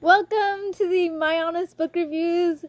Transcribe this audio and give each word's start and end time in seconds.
Welcome 0.00 0.72
to 0.74 0.88
the 0.88 1.08
My 1.08 1.42
Honest 1.42 1.76
Book 1.76 1.96
Reviews 1.96 2.64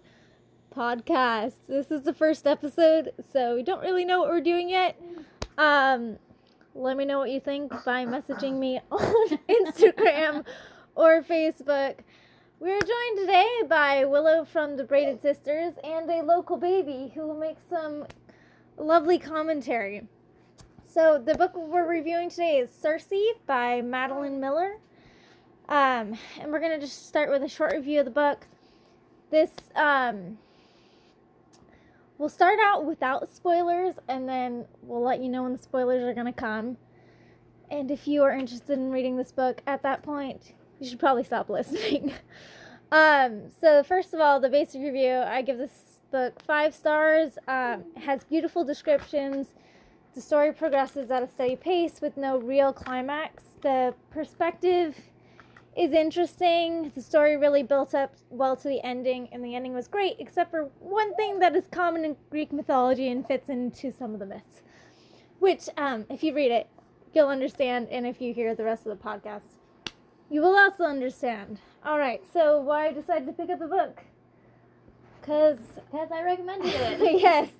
podcast. 0.75 1.53
This 1.67 1.91
is 1.91 2.01
the 2.01 2.13
first 2.13 2.47
episode, 2.47 3.11
so 3.31 3.53
we 3.53 3.61
don't 3.61 3.81
really 3.81 4.03
know 4.03 4.17
what 4.17 4.29
we're 4.29 4.41
doing 4.41 4.67
yet. 4.67 4.99
Um, 5.55 6.17
let 6.73 6.97
me 6.97 7.05
know 7.05 7.19
what 7.19 7.29
you 7.29 7.39
think 7.39 7.71
by 7.85 8.03
messaging 8.07 8.57
me 8.57 8.81
on 8.91 9.37
Instagram 9.47 10.43
or 10.95 11.21
Facebook. 11.21 11.99
We're 12.59 12.81
joined 12.81 13.17
today 13.19 13.47
by 13.69 14.05
Willow 14.05 14.43
from 14.43 14.75
the 14.75 14.83
Braided 14.83 15.21
Sisters 15.21 15.75
and 15.83 16.09
a 16.09 16.23
local 16.23 16.57
baby 16.57 17.11
who 17.13 17.27
will 17.27 17.37
make 17.37 17.57
some 17.69 18.07
lovely 18.75 19.19
commentary. 19.19 20.07
So, 20.83 21.21
the 21.23 21.35
book 21.35 21.55
we're 21.55 21.87
reviewing 21.87 22.31
today 22.31 22.57
is 22.57 22.71
Circe 22.73 23.13
by 23.45 23.83
Madeline 23.83 24.39
Miller. 24.39 24.77
Um, 25.69 26.17
and 26.39 26.51
we're 26.51 26.59
going 26.59 26.79
to 26.79 26.83
just 26.83 27.07
start 27.07 27.29
with 27.29 27.43
a 27.43 27.47
short 27.47 27.73
review 27.73 27.99
of 27.99 28.05
the 28.05 28.11
book. 28.11 28.47
This, 29.29 29.51
um, 29.75 30.39
we'll 32.17 32.27
start 32.27 32.57
out 32.59 32.85
without 32.85 33.31
spoilers 33.31 33.95
and 34.07 34.27
then 34.27 34.65
we'll 34.81 35.03
let 35.03 35.21
you 35.21 35.29
know 35.29 35.43
when 35.43 35.53
the 35.53 35.59
spoilers 35.59 36.03
are 36.03 36.15
going 36.15 36.25
to 36.25 36.33
come. 36.33 36.77
And 37.69 37.91
if 37.91 38.07
you 38.07 38.23
are 38.23 38.31
interested 38.31 38.79
in 38.79 38.89
reading 38.89 39.15
this 39.15 39.31
book 39.31 39.61
at 39.67 39.83
that 39.83 40.01
point, 40.01 40.53
you 40.79 40.89
should 40.89 40.99
probably 40.99 41.23
stop 41.23 41.51
listening. 41.51 42.13
um, 42.91 43.51
so, 43.61 43.83
first 43.83 44.15
of 44.15 44.19
all, 44.19 44.39
the 44.39 44.49
basic 44.49 44.81
review 44.81 45.17
I 45.17 45.43
give 45.43 45.59
this 45.59 45.99
book 46.11 46.41
five 46.41 46.73
stars. 46.73 47.37
Um, 47.47 47.83
has 47.95 48.23
beautiful 48.23 48.63
descriptions. 48.63 49.53
The 50.15 50.21
story 50.21 50.51
progresses 50.51 51.11
at 51.11 51.21
a 51.21 51.27
steady 51.27 51.55
pace 51.55 52.01
with 52.01 52.17
no 52.17 52.39
real 52.39 52.73
climax. 52.73 53.43
The 53.61 53.93
perspective 54.09 54.95
is 55.77 55.93
interesting. 55.93 56.91
The 56.95 57.01
story 57.01 57.37
really 57.37 57.63
built 57.63 57.93
up 57.93 58.15
well 58.29 58.55
to 58.57 58.67
the 58.67 58.83
ending, 58.83 59.29
and 59.31 59.43
the 59.43 59.55
ending 59.55 59.73
was 59.73 59.87
great, 59.87 60.15
except 60.19 60.51
for 60.51 60.69
one 60.79 61.15
thing 61.15 61.39
that 61.39 61.55
is 61.55 61.65
common 61.71 62.03
in 62.03 62.15
Greek 62.29 62.51
mythology 62.51 63.07
and 63.09 63.25
fits 63.25 63.49
into 63.49 63.91
some 63.91 64.13
of 64.13 64.19
the 64.19 64.25
myths. 64.25 64.61
Which, 65.39 65.69
um, 65.77 66.05
if 66.09 66.23
you 66.23 66.33
read 66.33 66.51
it, 66.51 66.67
you'll 67.13 67.29
understand, 67.29 67.87
and 67.89 68.05
if 68.05 68.21
you 68.21 68.33
hear 68.33 68.53
the 68.55 68.65
rest 68.65 68.85
of 68.85 68.97
the 68.97 69.03
podcast, 69.03 69.55
you 70.29 70.41
will 70.41 70.57
also 70.57 70.83
understand. 70.83 71.59
All 71.85 71.97
right, 71.97 72.21
so 72.33 72.59
why 72.59 72.87
I 72.87 72.91
decided 72.91 73.25
to 73.27 73.33
pick 73.33 73.49
up 73.49 73.59
the 73.59 73.67
book? 73.67 74.03
Because 75.29 75.59
Because 75.91 76.11
I 76.11 76.23
recommended 76.23 76.73
it. 76.73 76.99
yes, 77.21 77.49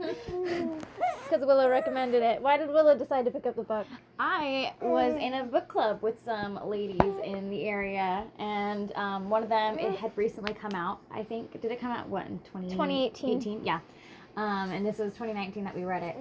because 1.24 1.46
Willow 1.46 1.70
recommended 1.70 2.24
it. 2.24 2.42
Why 2.42 2.58
did 2.58 2.70
Willow 2.70 2.98
decide 2.98 3.26
to 3.26 3.32
pick 3.32 3.46
up 3.46 3.56
the 3.56 3.62
book? 3.62 3.86
I 4.18 4.74
was 4.82 5.16
in 5.22 5.36
a 5.36 5.44
book 5.44 5.68
club 5.68 6.02
with 6.02 6.16
some 6.26 6.60
ladies 6.68 7.14
in 7.24 7.52
the 7.52 7.66
area, 7.66 8.26
and 8.40 8.92
um, 8.96 9.30
one 9.30 9.44
of 9.44 9.50
them, 9.50 9.78
it 9.78 10.00
had 10.00 10.12
recently 10.16 10.56
come 10.56 10.74
out. 10.74 11.00
I 11.12 11.22
think, 11.22 11.62
did 11.62 11.72
it 11.72 11.80
come 11.80 11.92
out, 11.92 12.10
what, 12.10 12.26
in 12.26 12.40
20, 12.40 12.70
2018. 12.70 13.38
18? 13.38 13.64
Yeah. 13.64 13.82
Um, 14.36 14.72
and 14.72 14.84
this 14.84 14.98
was 14.98 15.14
2019 15.14 15.64
that 15.66 15.76
we 15.76 15.84
read 15.84 16.02
it. 16.02 16.16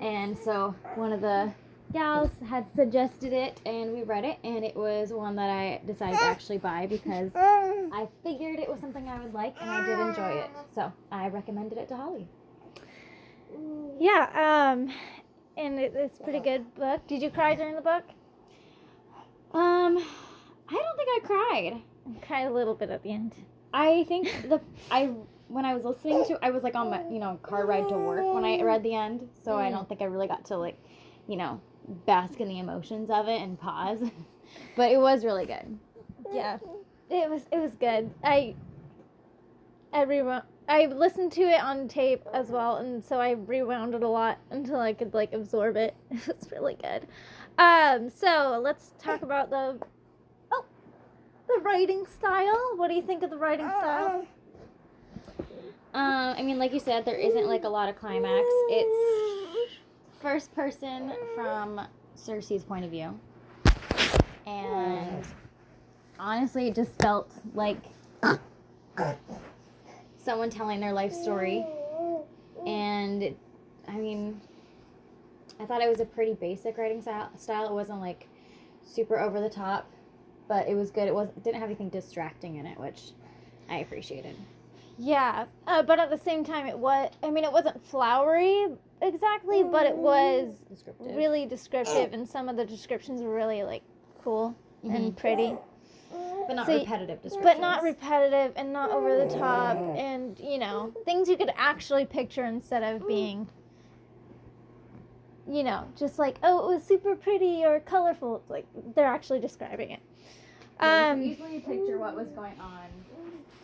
And 0.00 0.38
so 0.38 0.72
one 0.94 1.12
of 1.12 1.20
the 1.20 1.52
gals 1.96 2.30
had 2.46 2.66
suggested 2.74 3.32
it, 3.32 3.58
and 3.64 3.92
we 3.92 4.02
read 4.02 4.24
it, 4.24 4.38
and 4.44 4.64
it 4.64 4.76
was 4.76 5.12
one 5.12 5.34
that 5.36 5.48
I 5.48 5.80
decided 5.86 6.18
to 6.18 6.24
actually 6.24 6.58
buy 6.58 6.86
because 6.86 7.30
I 7.34 8.06
figured 8.22 8.58
it 8.58 8.68
was 8.68 8.80
something 8.80 9.08
I 9.08 9.18
would 9.18 9.32
like, 9.32 9.56
and 9.60 9.70
I 9.70 9.86
did 9.86 9.98
enjoy 9.98 10.42
it. 10.42 10.50
So 10.74 10.92
I 11.10 11.28
recommended 11.28 11.78
it 11.78 11.88
to 11.88 11.96
Holly. 11.96 12.28
Yeah, 13.98 14.28
um, 14.34 14.92
and 15.56 15.78
it, 15.78 15.94
it's 15.96 16.20
a 16.20 16.22
pretty 16.22 16.40
good 16.40 16.74
book. 16.74 17.06
Did 17.06 17.22
you 17.22 17.30
cry 17.30 17.54
during 17.54 17.74
the 17.74 17.80
book? 17.80 18.04
Um, 19.52 19.96
I 20.68 20.74
don't 20.74 20.96
think 20.96 21.08
I 21.14 21.20
cried. 21.24 21.82
I 22.14 22.26
cried 22.26 22.46
a 22.46 22.52
little 22.52 22.74
bit 22.74 22.90
at 22.90 23.02
the 23.02 23.12
end. 23.12 23.34
I 23.72 24.04
think 24.04 24.28
the 24.48 24.60
I 24.90 25.12
when 25.48 25.64
I 25.64 25.72
was 25.72 25.84
listening 25.84 26.26
to 26.26 26.38
I 26.42 26.50
was 26.50 26.62
like 26.62 26.74
on 26.74 26.90
my 26.90 27.02
you 27.08 27.18
know 27.18 27.38
car 27.42 27.64
ride 27.64 27.88
to 27.88 27.96
work 27.96 28.34
when 28.34 28.44
I 28.44 28.60
read 28.62 28.82
the 28.82 28.94
end, 28.94 29.28
so 29.44 29.56
I 29.56 29.70
don't 29.70 29.88
think 29.88 30.02
I 30.02 30.04
really 30.04 30.28
got 30.28 30.44
to 30.46 30.56
like, 30.58 30.78
you 31.26 31.36
know, 31.36 31.60
bask 32.06 32.40
in 32.40 32.48
the 32.48 32.58
emotions 32.58 33.10
of 33.10 33.28
it 33.28 33.40
and 33.40 33.58
pause. 33.58 34.00
but 34.76 34.90
it 34.90 34.98
was 34.98 35.24
really 35.24 35.46
good. 35.46 35.78
Yeah, 36.32 36.58
it 37.10 37.30
was 37.30 37.42
it 37.52 37.58
was 37.58 37.74
good. 37.74 38.12
I 38.22 38.54
I 39.92 40.02
rewound. 40.02 40.44
I 40.68 40.86
listened 40.86 41.30
to 41.32 41.42
it 41.42 41.62
on 41.62 41.86
tape 41.86 42.24
as 42.32 42.48
well, 42.48 42.76
and 42.76 43.04
so 43.04 43.20
I 43.20 43.32
rewound 43.32 43.94
it 43.94 44.02
a 44.02 44.08
lot 44.08 44.38
until 44.50 44.80
I 44.80 44.92
could 44.92 45.14
like 45.14 45.32
absorb 45.32 45.76
it. 45.76 45.94
It 46.10 46.26
was 46.26 46.50
really 46.50 46.74
good. 46.74 47.06
Um, 47.58 48.10
so 48.10 48.60
let's 48.62 48.92
talk 48.98 49.22
about 49.22 49.50
the 49.50 49.78
oh 50.52 50.64
the 51.46 51.60
writing 51.62 52.04
style. 52.06 52.72
What 52.76 52.88
do 52.88 52.94
you 52.94 53.02
think 53.02 53.22
of 53.22 53.30
the 53.30 53.38
writing 53.38 53.68
style? 53.68 54.26
Um, 55.94 56.34
I 56.36 56.42
mean, 56.42 56.58
like 56.58 56.74
you 56.74 56.80
said, 56.80 57.06
there 57.06 57.16
isn't 57.16 57.46
like 57.46 57.64
a 57.64 57.68
lot 57.68 57.88
of 57.88 57.96
climax. 57.96 58.44
It's 58.68 59.45
first 60.26 60.52
person 60.56 61.12
from 61.36 61.80
Circe's 62.16 62.64
point 62.64 62.84
of 62.84 62.90
view, 62.90 63.16
and 64.44 65.24
honestly, 66.18 66.66
it 66.66 66.74
just 66.74 66.90
felt 67.00 67.30
like 67.54 67.78
someone 70.18 70.50
telling 70.50 70.80
their 70.80 70.92
life 70.92 71.12
story. 71.12 71.64
And 72.66 73.36
I 73.86 73.92
mean, 73.92 74.40
I 75.60 75.64
thought 75.64 75.80
it 75.80 75.88
was 75.88 76.00
a 76.00 76.04
pretty 76.04 76.34
basic 76.34 76.76
writing 76.76 77.00
style. 77.02 77.30
Style. 77.38 77.68
It 77.68 77.72
wasn't 77.72 78.00
like 78.00 78.26
super 78.82 79.20
over 79.20 79.40
the 79.40 79.48
top, 79.48 79.88
but 80.48 80.66
it 80.66 80.74
was 80.74 80.90
good. 80.90 81.06
It 81.06 81.14
was 81.14 81.28
didn't 81.44 81.60
have 81.60 81.68
anything 81.68 81.88
distracting 81.88 82.56
in 82.56 82.66
it, 82.66 82.80
which 82.80 83.12
I 83.70 83.76
appreciated. 83.76 84.34
Yeah, 84.98 85.44
uh, 85.68 85.84
but 85.84 86.00
at 86.00 86.10
the 86.10 86.18
same 86.18 86.42
time, 86.42 86.66
it 86.66 86.76
was. 86.76 87.12
I 87.22 87.30
mean, 87.30 87.44
it 87.44 87.52
wasn't 87.52 87.80
flowery 87.84 88.66
exactly, 89.02 89.62
but 89.62 89.86
it 89.86 89.96
was 89.96 90.50
Descriptive. 90.68 91.14
really 91.16 91.46
descriptive, 91.46 92.12
and 92.12 92.28
some 92.28 92.48
of 92.48 92.56
the 92.56 92.64
descriptions 92.64 93.22
were 93.22 93.34
really 93.34 93.62
like 93.62 93.82
cool 94.22 94.54
and 94.82 95.16
pretty. 95.16 95.54
but 96.46 96.54
not 96.54 96.66
See, 96.66 96.78
repetitive 96.78 97.20
descriptions. 97.22 97.42
but 97.54 97.60
not 97.60 97.82
repetitive 97.82 98.52
and 98.56 98.72
not 98.72 98.90
over 98.90 99.16
the 99.26 99.34
top 99.36 99.76
and 99.76 100.38
you 100.38 100.58
know 100.58 100.92
things 101.04 101.28
you 101.28 101.36
could 101.36 101.50
actually 101.56 102.04
picture 102.06 102.44
instead 102.44 102.82
of 102.84 103.06
being 103.08 103.48
you 105.48 105.62
know 105.64 105.84
just 105.98 106.18
like 106.18 106.36
oh 106.44 106.70
it 106.70 106.74
was 106.74 106.84
super 106.84 107.14
pretty 107.16 107.64
or 107.64 107.80
colorful 107.80 108.36
it's 108.36 108.50
like 108.50 108.66
they're 108.94 109.06
actually 109.06 109.40
describing 109.40 109.90
it 109.90 110.00
Yeah, 110.80 111.10
um 111.10 111.22
you 111.22 111.34
can 111.36 111.46
easily 111.46 111.60
picture 111.60 111.98
what 111.98 112.14
was 112.14 112.28
going 112.28 112.58
on 112.60 112.86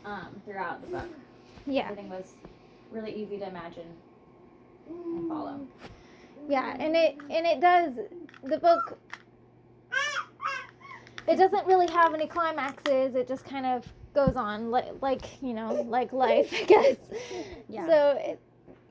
um, 0.05 0.43
throughout 0.45 0.81
the 0.85 0.89
book. 0.99 1.09
yeah 1.67 1.85
Everything 1.85 2.09
was 2.11 2.33
really 2.91 3.13
easy 3.15 3.39
to 3.39 3.47
imagine 3.49 3.87
and 5.17 5.29
follow. 5.29 5.67
yeah 6.49 6.77
and 6.79 6.95
it 6.97 7.17
and 7.31 7.47
it 7.47 7.61
does 7.61 7.95
the 8.45 8.59
book 8.59 8.99
it 11.29 11.37
doesn't 11.37 11.67
really 11.67 11.89
have 11.93 12.15
any 12.15 12.27
climaxes 12.27 13.15
it 13.15 13.29
just 13.29 13.45
kind 13.45 13.65
of 13.67 13.87
goes 14.15 14.37
on 14.37 14.71
like 14.71 14.89
like 15.01 15.43
you 15.43 15.55
know 15.55 15.73
like 15.89 16.13
life 16.13 16.53
i 16.61 16.65
guess 16.65 16.97
Yeah. 17.69 17.87
so 17.87 18.19
it, 18.21 18.41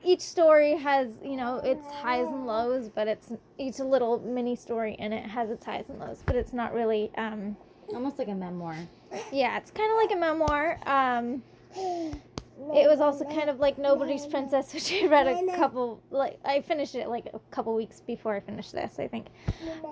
each 0.03 0.21
story 0.21 0.75
has 0.77 1.09
you 1.23 1.35
know 1.35 1.57
its 1.57 1.85
highs 1.91 2.27
and 2.27 2.47
lows 2.47 2.89
but 2.89 3.07
it's 3.07 3.31
each 3.59 3.77
little 3.79 4.19
mini 4.19 4.55
story 4.55 4.95
in 4.97 5.13
it 5.13 5.25
has 5.29 5.49
its 5.51 5.63
highs 5.65 5.89
and 5.89 5.99
lows 5.99 6.23
but 6.25 6.35
it's 6.35 6.53
not 6.53 6.73
really 6.73 7.11
um 7.17 7.55
Almost 7.93 8.17
like 8.19 8.29
a 8.29 8.33
memoir. 8.35 8.75
yeah 9.33 9.57
it's 9.57 9.69
kind 9.69 9.91
of 9.91 9.97
like 9.97 10.11
a 10.13 10.19
memoir 10.19 10.79
um 10.87 11.43
it 12.73 12.87
was 12.87 12.99
also 12.99 13.25
kind 13.25 13.49
of 13.49 13.59
like 13.59 13.77
nobody's 13.77 14.25
princess 14.25 14.73
which 14.73 14.93
i 14.93 15.07
read 15.07 15.27
a 15.27 15.55
couple 15.55 16.01
like 16.11 16.39
i 16.45 16.61
finished 16.61 16.95
it 16.95 17.07
like 17.07 17.25
a 17.33 17.39
couple 17.49 17.75
weeks 17.75 18.01
before 18.01 18.35
i 18.35 18.39
finished 18.39 18.71
this 18.71 18.99
i 18.99 19.07
think 19.07 19.27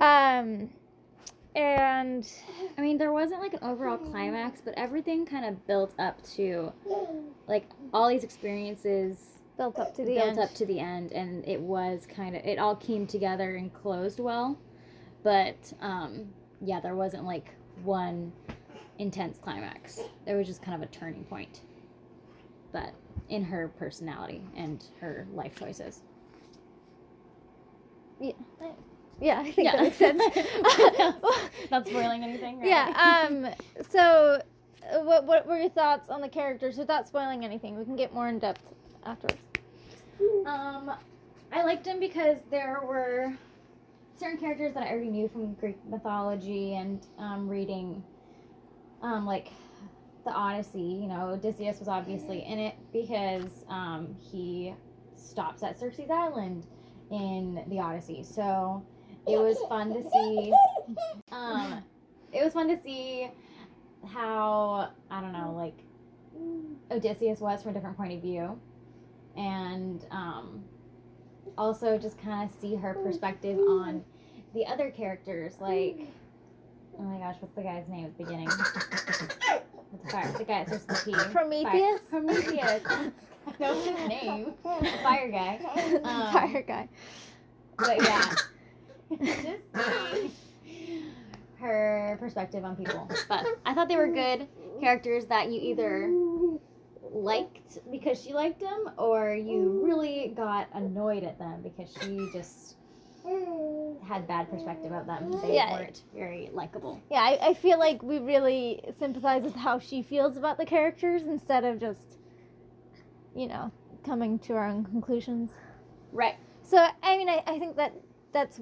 um 0.01 0.69
and 1.55 2.27
I 2.77 2.81
mean, 2.81 2.97
there 2.97 3.11
wasn't 3.11 3.41
like 3.41 3.53
an 3.53 3.59
overall 3.63 3.97
climax, 3.97 4.61
but 4.63 4.73
everything 4.77 5.25
kind 5.25 5.45
of 5.45 5.65
built 5.67 5.93
up 5.99 6.21
to 6.35 6.71
like 7.47 7.67
all 7.93 8.07
these 8.07 8.23
experiences 8.23 9.39
built 9.57 9.77
up 9.79 9.95
to 9.95 10.05
the 10.05 10.13
built 10.13 10.27
end 10.27 10.39
up 10.39 10.53
to 10.55 10.65
the 10.65 10.79
end, 10.79 11.11
and 11.11 11.45
it 11.47 11.59
was 11.59 12.07
kind 12.07 12.35
of 12.35 12.45
it 12.45 12.59
all 12.59 12.75
came 12.75 13.07
together 13.07 13.55
and 13.55 13.73
closed 13.73 14.19
well. 14.19 14.57
But 15.23 15.73
um, 15.81 16.29
yeah, 16.61 16.79
there 16.79 16.95
wasn't 16.95 17.25
like 17.25 17.49
one 17.83 18.31
intense 18.99 19.39
climax. 19.39 20.01
There 20.25 20.37
was 20.37 20.47
just 20.47 20.61
kind 20.61 20.81
of 20.81 20.87
a 20.87 20.91
turning 20.91 21.23
point. 21.25 21.61
But 22.71 22.93
in 23.29 23.43
her 23.43 23.67
personality 23.77 24.41
and 24.55 24.83
her 24.99 25.27
life 25.33 25.55
choices. 25.57 26.01
yeah 28.19 28.31
I- 28.61 28.71
yeah 29.21 29.39
i 29.39 29.51
think 29.51 29.65
Yeah. 29.65 29.71
that 29.75 29.81
makes 29.83 29.97
sense 29.97 30.21
Not 31.71 31.85
spoiling 31.87 32.23
anything, 32.23 32.59
right? 32.59 32.67
yeah 32.67 33.25
um 33.27 33.47
so 33.89 34.41
uh, 34.91 34.99
what 35.01 35.25
what 35.25 35.45
were 35.47 35.57
your 35.59 35.69
thoughts 35.69 36.09
on 36.09 36.21
the 36.21 36.29
characters 36.29 36.77
without 36.77 37.07
spoiling 37.07 37.43
anything 37.45 37.77
we 37.77 37.85
can 37.85 37.95
get 37.95 38.13
more 38.13 38.27
in 38.29 38.39
depth 38.39 38.73
afterwards 39.05 39.41
Um, 40.45 40.91
I 41.51 41.63
liked 41.63 41.85
him 41.85 41.99
because 41.99 42.37
there 42.51 42.81
were 42.85 43.33
certain 44.19 44.37
characters 44.37 44.73
that 44.73 44.83
I 44.83 44.89
already 44.91 45.09
knew 45.09 45.27
from 45.29 45.53
Greek 45.53 45.77
mythology 45.87 46.75
and 46.75 47.05
um, 47.17 47.47
reading, 47.47 48.03
um, 49.01 49.25
like 49.25 49.47
the 50.25 50.31
Odyssey, 50.31 50.81
you 50.81 51.07
know, 51.07 51.29
Odysseus 51.29 51.79
was 51.79 51.87
obviously 51.87 52.43
in 52.45 52.59
it 52.59 52.75
because 52.91 53.65
um, 53.69 54.15
he 54.19 54.73
stops 55.15 55.63
at 55.63 55.79
Circe's 55.79 56.09
Island 56.09 56.65
in 57.11 57.63
the 57.67 57.79
Odyssey. 57.79 58.23
So 58.23 58.85
it 59.27 59.37
was 59.37 59.57
fun 59.69 59.93
to 59.93 60.09
see. 60.09 60.53
Um, 61.31 61.83
it 62.31 62.43
was 62.43 62.53
fun 62.53 62.67
to 62.67 62.81
see 62.81 63.29
how 64.07 64.89
I 65.09 65.21
don't 65.21 65.33
know, 65.33 65.53
like 65.55 65.77
Odysseus 66.91 67.39
was 67.39 67.61
from 67.61 67.71
a 67.71 67.73
different 67.73 67.97
point 67.97 68.13
of 68.13 68.21
view, 68.21 68.59
and 69.35 70.05
um, 70.11 70.63
also 71.57 71.97
just 71.97 72.17
kind 72.21 72.49
of 72.49 72.55
see 72.59 72.75
her 72.75 72.93
perspective 72.93 73.57
on 73.57 74.03
the 74.53 74.65
other 74.65 74.89
characters. 74.89 75.55
Like, 75.59 76.07
oh 76.97 77.03
my 77.03 77.19
gosh, 77.19 77.35
what's 77.39 77.55
the 77.55 77.63
guy's 77.63 77.87
name 77.87 78.05
at 78.05 78.17
the 78.17 78.23
beginning? 78.23 78.49
Fire? 80.11 80.31
The 80.37 80.43
guy 80.43 80.63
that 80.65 80.81
starts 80.81 81.05
with 81.05 81.15
the 81.15 81.23
P. 81.23 81.29
Prometheus? 81.31 81.99
Fire- 82.11 82.21
Prometheus. 82.21 82.83
Know 83.59 83.73
his 83.81 84.07
name. 84.07 84.53
The 84.63 84.89
fire 85.03 85.29
guy. 85.31 85.59
Um, 86.03 86.33
Fire 86.33 86.61
guy. 86.67 86.87
But 87.77 88.01
yeah, 88.03 88.35
just 89.21 90.35
her 91.59 92.17
perspective 92.19 92.63
on 92.63 92.75
people. 92.75 93.09
But 93.27 93.45
I 93.65 93.73
thought 93.73 93.87
they 93.89 93.95
were 93.95 94.07
good 94.07 94.47
characters 94.79 95.25
that 95.27 95.51
you 95.51 95.59
either 95.61 96.11
liked 97.11 97.79
because 97.91 98.21
she 98.21 98.33
liked 98.33 98.59
them, 98.59 98.91
or 98.97 99.33
you 99.33 99.81
really 99.83 100.33
got 100.35 100.67
annoyed 100.73 101.23
at 101.23 101.39
them 101.39 101.61
because 101.63 101.91
she 102.01 102.29
just 102.31 102.75
had 104.03 104.27
bad 104.27 104.49
perspective 104.49 104.91
of 104.91 105.05
them. 105.05 105.31
They 105.41 105.55
Yeah. 105.55 105.71
weren't 105.73 106.01
very 106.13 106.49
likable. 106.53 106.99
Yeah, 107.11 107.19
I, 107.21 107.49
I 107.49 107.53
feel 107.53 107.77
like 107.77 108.01
we 108.01 108.19
really 108.19 108.81
sympathize 108.97 109.43
with 109.43 109.55
how 109.55 109.79
she 109.79 110.01
feels 110.01 110.37
about 110.37 110.57
the 110.57 110.65
characters 110.65 111.23
instead 111.23 111.63
of 111.63 111.79
just, 111.79 112.17
you 113.35 113.47
know, 113.47 113.71
coming 114.03 114.39
to 114.39 114.53
our 114.55 114.65
own 114.67 114.83
conclusions. 114.85 115.51
Right. 116.11 116.35
So 116.63 116.77
I 117.03 117.17
mean, 117.17 117.29
I, 117.29 117.43
I 117.45 117.59
think 117.59 117.75
that 117.77 117.93
that's 118.31 118.59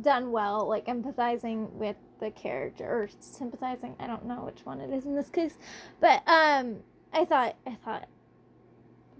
done 0.00 0.30
well, 0.32 0.68
like 0.68 0.86
empathizing 0.86 1.70
with 1.72 1.96
the 2.20 2.30
character 2.30 2.84
or 2.84 3.08
sympathizing. 3.20 3.94
I 3.98 4.06
don't 4.06 4.24
know 4.26 4.44
which 4.44 4.64
one 4.64 4.80
it 4.80 4.90
is 4.92 5.06
in 5.06 5.14
this 5.14 5.28
case, 5.30 5.56
but 6.00 6.22
um, 6.26 6.76
I 7.12 7.24
thought 7.24 7.56
I 7.66 7.76
thought 7.84 8.08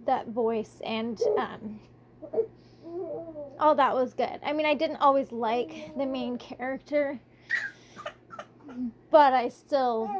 that 0.06 0.28
voice 0.28 0.80
and 0.84 1.20
um, 1.38 1.80
all 3.58 3.74
that 3.74 3.94
was 3.94 4.14
good. 4.14 4.40
I 4.44 4.52
mean, 4.52 4.66
I 4.66 4.74
didn't 4.74 4.96
always 4.96 5.32
like 5.32 5.96
the 5.96 6.06
main 6.06 6.38
character, 6.38 7.20
but 9.10 9.32
I 9.32 9.48
still 9.48 10.10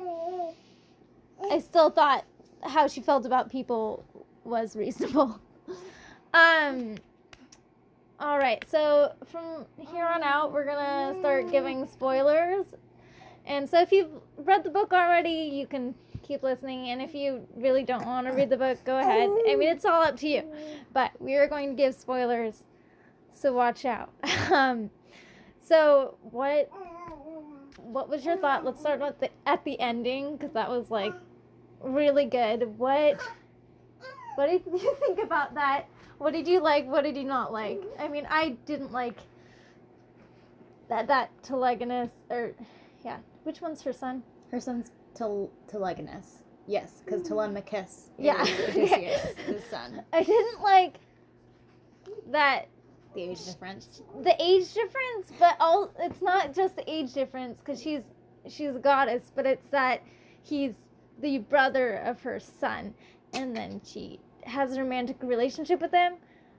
I 1.51 1.59
still 1.59 1.91
thought 1.91 2.25
how 2.63 2.87
she 2.87 3.01
felt 3.01 3.27
about 3.27 3.51
people 3.51 4.05
was 4.45 4.77
reasonable. 4.77 5.41
Um. 6.35 6.97
All 8.19 8.39
right, 8.39 8.65
so 8.69 9.13
from 9.27 9.67
here 9.79 10.05
on 10.05 10.25
out, 10.25 10.53
we're 10.53 10.65
gonna 10.65 11.17
start 11.21 11.49
giving 11.53 11.87
spoilers. 11.87 12.65
And 13.47 13.69
so 13.71 13.81
if 13.81 13.93
you've 13.93 14.11
read 14.37 14.65
the 14.65 14.71
book 14.71 14.93
already, 14.93 15.31
you 15.31 15.69
can 15.69 15.95
keep 16.25 16.43
listening. 16.43 16.89
And 16.91 17.01
if 17.01 17.15
you 17.15 17.47
really 17.55 17.85
don't 17.85 18.05
want 18.05 18.27
to 18.27 18.33
read 18.33 18.51
the 18.51 18.57
book, 18.57 18.83
go 18.85 18.99
ahead. 18.99 19.31
I 19.49 19.55
mean, 19.57 19.69
it's 19.69 19.85
all 19.85 20.03
up 20.03 20.17
to 20.19 20.29
you. 20.29 20.43
But 20.93 21.13
we 21.21 21.35
are 21.35 21.47
going 21.47 21.71
to 21.71 21.77
give 21.77 21.95
spoilers, 21.95 22.65
so 23.33 23.53
watch 23.53 23.85
out. 23.85 24.11
Um, 24.51 24.91
so 25.59 26.17
what 26.21 26.71
what 27.79 28.09
was 28.09 28.25
your 28.25 28.37
thought? 28.37 28.65
Let's 28.65 28.81
start 28.81 29.01
with 29.01 29.19
the 29.21 29.31
at 29.47 29.65
the 29.65 29.81
ending 29.81 30.37
because 30.37 30.53
that 30.53 30.69
was 30.69 30.91
like 30.91 31.15
really 31.81 32.27
good. 32.27 32.79
What 32.79 33.21
what 34.35 34.47
did 34.47 34.63
you 34.83 34.97
think 35.01 35.19
about 35.23 35.55
that? 35.55 35.87
What 36.19 36.33
did 36.33 36.47
you 36.47 36.61
like? 36.61 36.87
What 36.87 37.05
did 37.05 37.17
you 37.17 37.25
not 37.25 37.53
like? 37.53 37.83
I 37.99 38.09
mean, 38.09 38.27
I 38.29 38.51
didn't 38.67 38.93
like 38.93 39.17
that 40.89 41.07
that 41.09 41.31
Telegonus 41.43 42.11
or 42.31 42.53
yeah, 43.05 43.19
which 43.45 43.61
one's 43.61 43.83
her 43.83 43.93
son? 43.93 44.23
Her 44.51 44.61
son's 44.61 44.91
Tel- 45.15 45.51
Telegonus. 45.69 46.43
Yes, 46.67 47.03
because 47.05 47.21
hmm. 47.23 47.29
Telemachus 47.29 48.11
Yeah. 48.19 48.43
is 48.43 48.49
Odysseus, 48.77 49.35
his 49.47 49.65
son. 49.65 50.03
I 50.13 50.23
didn't 50.23 50.63
like 50.63 50.95
that 52.31 52.69
The 53.15 53.23
age 53.23 53.45
difference. 53.45 54.03
the 54.23 54.35
age 54.43 54.73
difference, 54.73 55.31
but 55.39 55.57
all 55.61 55.91
it's 56.01 56.23
not 56.23 56.55
just 56.55 56.77
the 56.77 56.91
age 56.91 57.13
difference 57.13 57.59
because 57.61 57.81
she's 57.81 58.03
she's 58.49 58.75
a 58.77 58.79
goddess, 58.79 59.31
but 59.35 59.47
it's 59.47 59.67
that 59.69 60.03
he's 60.43 60.75
the 61.21 61.39
brother 61.39 61.95
of 61.97 62.21
her 62.23 62.41
son, 62.41 62.95
and 63.33 63.55
then 63.57 63.81
she 63.85 64.21
has 64.45 64.77
a 64.77 64.81
romantic 64.83 65.17
relationship 65.23 65.81
with 65.81 65.93
him. 65.93 66.15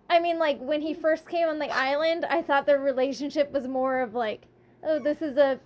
I 0.09 0.19
mean, 0.19 0.37
like 0.39 0.59
when 0.59 0.81
he 0.81 0.93
first 0.93 1.27
came 1.27 1.47
on 1.47 1.59
the 1.59 1.69
island, 1.69 2.25
I 2.25 2.41
thought 2.41 2.65
their 2.67 2.79
relationship 2.79 3.51
was 3.51 3.67
more 3.67 4.01
of 4.01 4.13
like, 4.13 4.43
oh, 4.83 4.99
this 4.99 5.21
is 5.21 5.35
a 5.37 5.59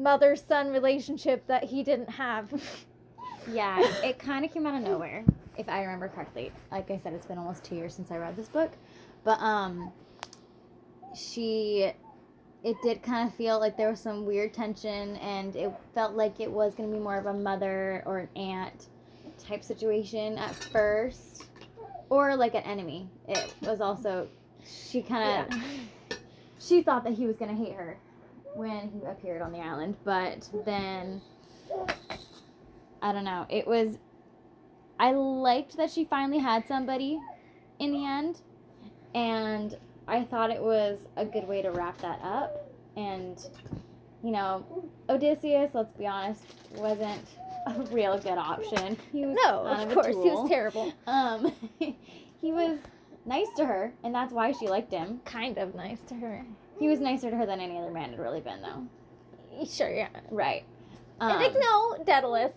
mother 0.00 0.34
son 0.34 0.70
relationship 0.70 1.46
that 1.46 1.64
he 1.64 1.82
didn't 1.82 2.10
have. 2.10 2.52
Yeah, 3.50 3.80
it 4.04 4.18
kind 4.18 4.44
of 4.44 4.52
came 4.52 4.66
out 4.66 4.74
of 4.74 4.82
nowhere, 4.82 5.24
if 5.56 5.66
I 5.68 5.80
remember 5.80 6.08
correctly. 6.08 6.52
Like 6.70 6.90
I 6.90 6.98
said, 6.98 7.14
it's 7.14 7.24
been 7.24 7.38
almost 7.38 7.64
two 7.64 7.74
years 7.74 7.94
since 7.94 8.10
I 8.10 8.18
read 8.18 8.36
this 8.36 8.48
book, 8.48 8.70
but 9.24 9.40
um, 9.40 9.90
she, 11.16 11.90
it 12.62 12.76
did 12.82 13.02
kind 13.02 13.26
of 13.26 13.34
feel 13.34 13.58
like 13.58 13.78
there 13.78 13.88
was 13.88 13.98
some 13.98 14.26
weird 14.26 14.52
tension, 14.52 15.16
and 15.16 15.56
it 15.56 15.72
felt 15.94 16.12
like 16.12 16.38
it 16.38 16.52
was 16.52 16.74
gonna 16.74 16.92
be 16.92 16.98
more 16.98 17.16
of 17.16 17.26
a 17.26 17.32
mother 17.32 18.02
or 18.04 18.18
an 18.18 18.28
aunt 18.36 18.88
type 19.42 19.64
situation 19.64 20.36
at 20.36 20.54
first, 20.54 21.46
or 22.10 22.36
like 22.36 22.54
an 22.54 22.62
enemy. 22.64 23.08
It 23.26 23.54
was 23.62 23.80
also, 23.80 24.28
she 24.64 25.00
kind 25.00 25.50
of, 25.50 25.58
she 26.58 26.82
thought 26.82 27.04
that 27.04 27.14
he 27.14 27.26
was 27.26 27.36
gonna 27.36 27.56
hate 27.56 27.72
her 27.72 27.96
when 28.54 28.90
he 28.90 29.04
appeared 29.06 29.42
on 29.42 29.52
the 29.52 29.58
island, 29.58 29.96
but 30.04 30.48
then 30.64 31.20
I 33.02 33.12
don't 33.12 33.24
know. 33.24 33.46
It 33.48 33.66
was 33.66 33.98
I 34.98 35.12
liked 35.12 35.76
that 35.78 35.90
she 35.90 36.04
finally 36.04 36.38
had 36.38 36.66
somebody 36.68 37.18
in 37.78 37.92
the 37.92 38.04
end 38.04 38.40
and 39.14 39.76
I 40.06 40.24
thought 40.24 40.50
it 40.50 40.60
was 40.60 40.98
a 41.16 41.24
good 41.24 41.48
way 41.48 41.62
to 41.62 41.70
wrap 41.70 41.98
that 41.98 42.20
up 42.22 42.70
and 42.96 43.38
you 44.22 44.32
know, 44.32 44.66
Odysseus, 45.08 45.70
let's 45.72 45.92
be 45.92 46.06
honest, 46.06 46.42
wasn't 46.74 47.24
a 47.66 47.72
real 47.90 48.18
good 48.18 48.36
option. 48.36 48.96
He 49.10 49.24
was 49.24 49.38
no, 49.42 49.66
of 49.66 49.90
a 49.90 49.94
course 49.94 50.08
he 50.08 50.12
was 50.12 50.48
terrible. 50.48 50.92
Um 51.06 51.52
he 51.78 52.52
was 52.52 52.78
nice 53.24 53.48
to 53.56 53.64
her 53.64 53.92
and 54.04 54.14
that's 54.14 54.32
why 54.32 54.52
she 54.52 54.68
liked 54.68 54.92
him. 54.92 55.20
Kind 55.24 55.56
of 55.56 55.74
nice 55.74 56.00
to 56.08 56.14
her. 56.16 56.44
He 56.80 56.88
was 56.88 56.98
nicer 56.98 57.30
to 57.30 57.36
her 57.36 57.46
than 57.46 57.60
any 57.60 57.78
other 57.78 57.90
man 57.90 58.10
had 58.10 58.18
really 58.18 58.40
been 58.40 58.60
though. 58.62 59.66
Sure, 59.66 59.90
yeah. 59.90 60.08
Right. 60.30 60.64
And 61.20 61.38
like 61.38 61.54
Um, 61.54 61.60
no, 61.60 61.96
Daedalus. 62.04 62.52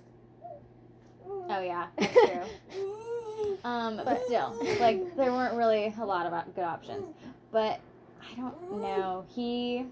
Oh 1.28 1.60
yeah, 1.62 1.88
that's 1.98 2.14
true. 2.14 3.58
um, 3.66 3.98
but 4.04 4.24
still, 4.26 4.56
like 4.80 5.16
there 5.18 5.32
weren't 5.34 5.56
really 5.56 5.94
a 6.00 6.06
lot 6.06 6.26
of 6.26 6.56
good 6.56 6.64
options. 6.64 7.08
But 7.52 7.82
I 8.22 8.36
don't 8.38 8.82
know. 8.82 9.26
He, 9.28 9.86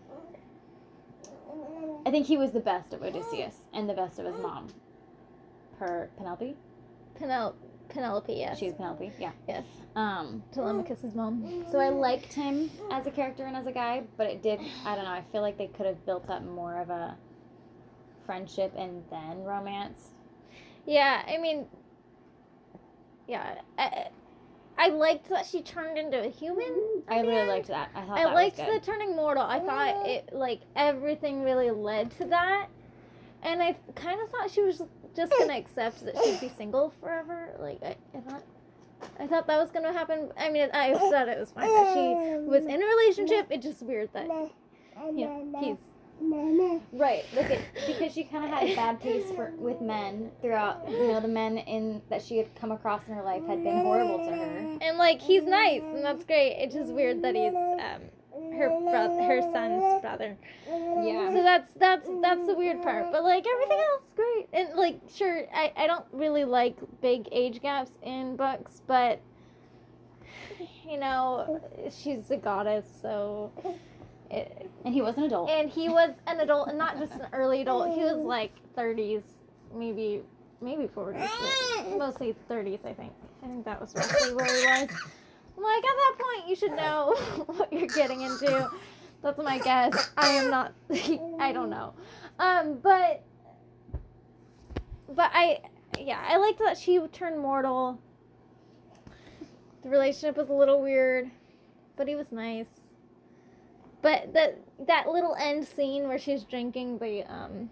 I 2.05 2.09
think 2.11 2.25
he 2.25 2.37
was 2.37 2.51
the 2.51 2.61
best 2.61 2.93
of 2.93 3.03
Odysseus 3.03 3.55
and 3.73 3.89
the 3.89 3.93
best 3.93 4.17
of 4.17 4.25
his 4.25 4.41
mom. 4.41 4.69
Per 5.77 6.09
Penelope, 6.15 6.55
Penel- 7.19 7.55
Penelope, 7.93 8.33
yes. 8.33 8.57
she's 8.59 8.73
Penelope. 8.73 9.11
Yeah. 9.19 9.31
yes. 9.47 9.65
Um, 9.95 10.43
Telemachus's 10.53 11.13
mom. 11.13 11.65
so 11.71 11.79
I 11.79 11.89
liked 11.89 12.33
him 12.33 12.71
as 12.91 13.05
a 13.05 13.11
character 13.11 13.45
and 13.45 13.55
as 13.55 13.67
a 13.67 13.71
guy, 13.71 14.03
but 14.17 14.27
it 14.27 14.41
did. 14.41 14.59
I 14.85 14.95
don't 14.95 15.03
know. 15.03 15.11
I 15.11 15.23
feel 15.31 15.41
like 15.41 15.57
they 15.57 15.67
could 15.67 15.85
have 15.85 16.05
built 16.05 16.29
up 16.29 16.43
more 16.43 16.79
of 16.79 16.89
a 16.89 17.15
friendship 18.25 18.73
and 18.77 19.03
then 19.09 19.43
romance. 19.43 20.11
Yeah, 20.85 21.21
I 21.27 21.37
mean, 21.37 21.65
yeah, 23.27 23.55
I, 23.77 24.07
I 24.77 24.89
liked 24.89 25.29
that 25.29 25.45
she 25.45 25.61
turned 25.61 25.97
into 25.97 26.25
a 26.25 26.29
human. 26.29 27.03
I 27.07 27.21
really 27.21 27.47
liked 27.47 27.67
that. 27.67 27.91
I 27.93 28.05
thought 28.05 28.17
I 28.17 28.23
that 28.23 28.33
liked 28.33 28.57
the 28.57 28.79
turning 28.81 29.15
mortal. 29.15 29.43
I 29.43 29.59
thought 29.59 30.07
it 30.07 30.29
like 30.31 30.61
everything 30.75 31.43
really 31.43 31.69
led 31.69 32.11
to 32.17 32.25
that, 32.25 32.67
and 33.43 33.61
I 33.61 33.75
kind 33.95 34.19
of 34.21 34.29
thought 34.29 34.49
she 34.49 34.61
was 34.61 34.81
just 35.15 35.31
gonna 35.37 35.57
accept 35.57 36.05
that 36.05 36.15
she'd 36.23 36.39
be 36.39 36.51
single 36.57 36.93
forever. 36.99 37.49
Like 37.59 37.81
I, 37.83 37.95
I 38.15 38.21
thought. 38.21 38.43
I 39.19 39.25
thought 39.25 39.47
that 39.47 39.59
was 39.59 39.71
gonna 39.71 39.91
happen. 39.91 40.31
I 40.37 40.49
mean, 40.49 40.69
I 40.73 40.93
thought 40.93 41.27
it 41.27 41.39
was 41.39 41.51
fine 41.51 41.67
that 41.67 41.93
she 41.93 42.37
was 42.47 42.65
in 42.65 42.81
a 42.81 42.85
relationship. 42.85 43.47
It's 43.49 43.65
just 43.65 43.81
weird 43.81 44.09
that 44.13 44.27
know, 44.27 45.59
he's 45.59 45.77
Right, 46.93 47.25
look 47.35 47.47
because 47.87 48.13
she 48.13 48.23
kind 48.23 48.45
of 48.45 48.51
had 48.51 48.75
bad 48.75 49.01
taste 49.01 49.33
for 49.33 49.53
with 49.57 49.81
men 49.81 50.31
throughout. 50.41 50.87
You 50.87 51.07
know, 51.07 51.19
the 51.19 51.27
men 51.27 51.57
in 51.57 52.01
that 52.09 52.21
she 52.21 52.37
had 52.37 52.53
come 52.55 52.71
across 52.71 53.07
in 53.07 53.15
her 53.15 53.23
life 53.23 53.43
had 53.47 53.63
been 53.63 53.81
horrible 53.81 54.19
to 54.19 54.31
her. 54.31 54.77
and 54.81 54.97
like 54.97 55.19
he's 55.19 55.43
nice 55.43 55.81
and 55.81 56.05
that's 56.05 56.23
great. 56.23 56.57
It's 56.59 56.75
just 56.75 56.91
weird 56.91 57.23
that 57.23 57.35
he's 57.35 57.55
um 57.55 58.01
her 58.53 58.69
brother, 58.81 59.21
her 59.23 59.41
son's 59.53 60.01
brother. 60.01 60.37
Yeah. 60.67 61.31
So 61.33 61.43
that's 61.43 61.71
that's 61.73 62.07
that's 62.21 62.45
the 62.45 62.53
weird 62.55 62.81
part. 62.81 63.11
But 63.11 63.23
like 63.23 63.45
everything 63.47 63.79
else, 63.91 64.03
great. 64.15 64.47
And 64.53 64.75
like 64.75 64.99
sure, 65.13 65.45
I 65.53 65.71
I 65.75 65.87
don't 65.87 66.05
really 66.11 66.43
like 66.45 66.77
big 67.01 67.27
age 67.31 67.61
gaps 67.61 67.91
in 68.03 68.35
books, 68.35 68.81
but 68.87 69.21
you 70.87 70.97
know, 70.99 71.61
she's 71.89 72.29
a 72.31 72.37
goddess, 72.37 72.85
so. 73.01 73.51
It, 74.29 74.69
And 74.85 74.93
he 74.93 75.01
was 75.01 75.17
an 75.17 75.23
adult. 75.23 75.49
and 75.49 75.69
he 75.69 75.89
was 75.89 76.11
an 76.27 76.39
adult, 76.39 76.69
and 76.69 76.77
not 76.77 76.97
just 76.97 77.13
an 77.13 77.27
early 77.33 77.61
adult. 77.61 77.93
He 77.93 78.01
was 78.03 78.23
like 78.23 78.53
30s, 78.77 79.23
maybe 79.75 80.21
maybe 80.61 80.85
40s, 80.87 81.29
but 81.89 81.97
mostly 81.97 82.35
30s. 82.49 82.85
I 82.85 82.93
think. 82.93 83.11
I 83.43 83.47
think 83.47 83.65
that 83.65 83.81
was 83.81 83.93
roughly 83.95 84.33
where 84.35 84.45
he 84.45 84.65
was. 84.85 84.89
Like, 85.57 85.83
at 85.83 85.95
that 85.95 86.15
point, 86.19 86.49
you 86.49 86.55
should 86.55 86.71
know 86.71 87.15
what 87.45 87.71
you're 87.71 87.87
getting 87.87 88.21
into. 88.21 88.69
That's 89.21 89.39
my 89.39 89.59
guess. 89.59 90.11
I 90.17 90.29
am 90.29 90.49
not. 90.49 90.73
I 91.39 91.51
don't 91.51 91.69
know. 91.69 91.93
Um, 92.39 92.79
but 92.81 93.23
but 95.15 95.29
I 95.33 95.59
yeah, 95.99 96.23
I 96.27 96.37
liked 96.37 96.59
that 96.59 96.77
she 96.77 96.99
turned 97.11 97.39
mortal. 97.39 97.99
The 99.83 99.89
relationship 99.89 100.37
was 100.37 100.49
a 100.49 100.53
little 100.53 100.81
weird, 100.81 101.29
but 101.95 102.07
he 102.07 102.15
was 102.15 102.31
nice. 102.31 102.67
But 104.01 104.33
that 104.33 104.59
that 104.87 105.07
little 105.07 105.35
end 105.39 105.67
scene 105.67 106.07
where 106.07 106.17
she's 106.17 106.43
drinking 106.43 106.97
the 106.97 107.23
um 107.31 107.69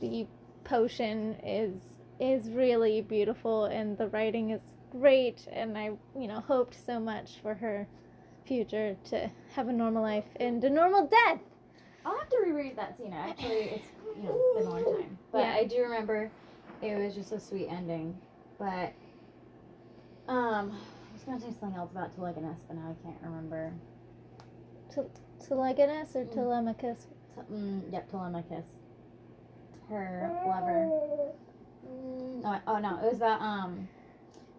the 0.00 0.26
potion 0.64 1.34
is 1.44 1.76
is 2.18 2.50
really 2.50 3.00
beautiful 3.00 3.66
and 3.66 3.96
the 3.98 4.08
writing 4.08 4.50
is 4.50 4.60
great 4.92 5.46
and 5.50 5.76
I 5.78 5.92
you 6.18 6.28
know 6.28 6.40
hoped 6.40 6.74
so 6.86 7.00
much 7.00 7.38
for 7.42 7.54
her 7.54 7.88
future 8.44 8.96
to 9.10 9.30
have 9.54 9.68
a 9.68 9.72
normal 9.72 10.02
life 10.02 10.26
and 10.36 10.62
a 10.64 10.70
normal 10.70 11.06
death. 11.06 11.40
I'll 12.04 12.18
have 12.18 12.28
to 12.28 12.38
reread 12.44 12.76
that 12.76 12.96
scene. 12.98 13.12
Actually, 13.12 13.70
it's 13.76 13.88
you 14.16 14.24
know 14.24 14.40
been 14.56 14.66
a 14.66 14.70
long 14.70 14.84
time, 14.84 15.18
but 15.30 15.38
Yeah. 15.38 15.54
I 15.54 15.64
do 15.64 15.80
remember 15.82 16.30
it 16.82 16.96
was 16.98 17.14
just 17.14 17.32
a 17.32 17.40
sweet 17.40 17.68
ending. 17.68 18.18
But 18.58 18.92
um, 20.28 20.72
I 20.72 21.12
was 21.14 21.22
gonna 21.24 21.40
say 21.40 21.54
something 21.58 21.78
else 21.78 21.90
about 21.92 22.14
Telegonus, 22.16 22.60
but 22.68 22.76
now 22.76 22.94
I 22.98 23.02
can't 23.04 23.16
remember. 23.22 23.72
Telegonus 25.48 26.14
or 26.14 26.24
Mm. 26.24 26.34
Telemachus? 26.34 27.06
Something, 27.34 27.82
yep, 27.90 28.10
Telemachus, 28.10 28.66
her 29.88 30.30
lover. 30.46 31.32
Mm, 31.88 32.42
oh, 32.44 32.60
oh 32.66 32.78
no, 32.78 32.98
it 32.98 33.04
was 33.08 33.16
about 33.16 33.40
um 33.40 33.88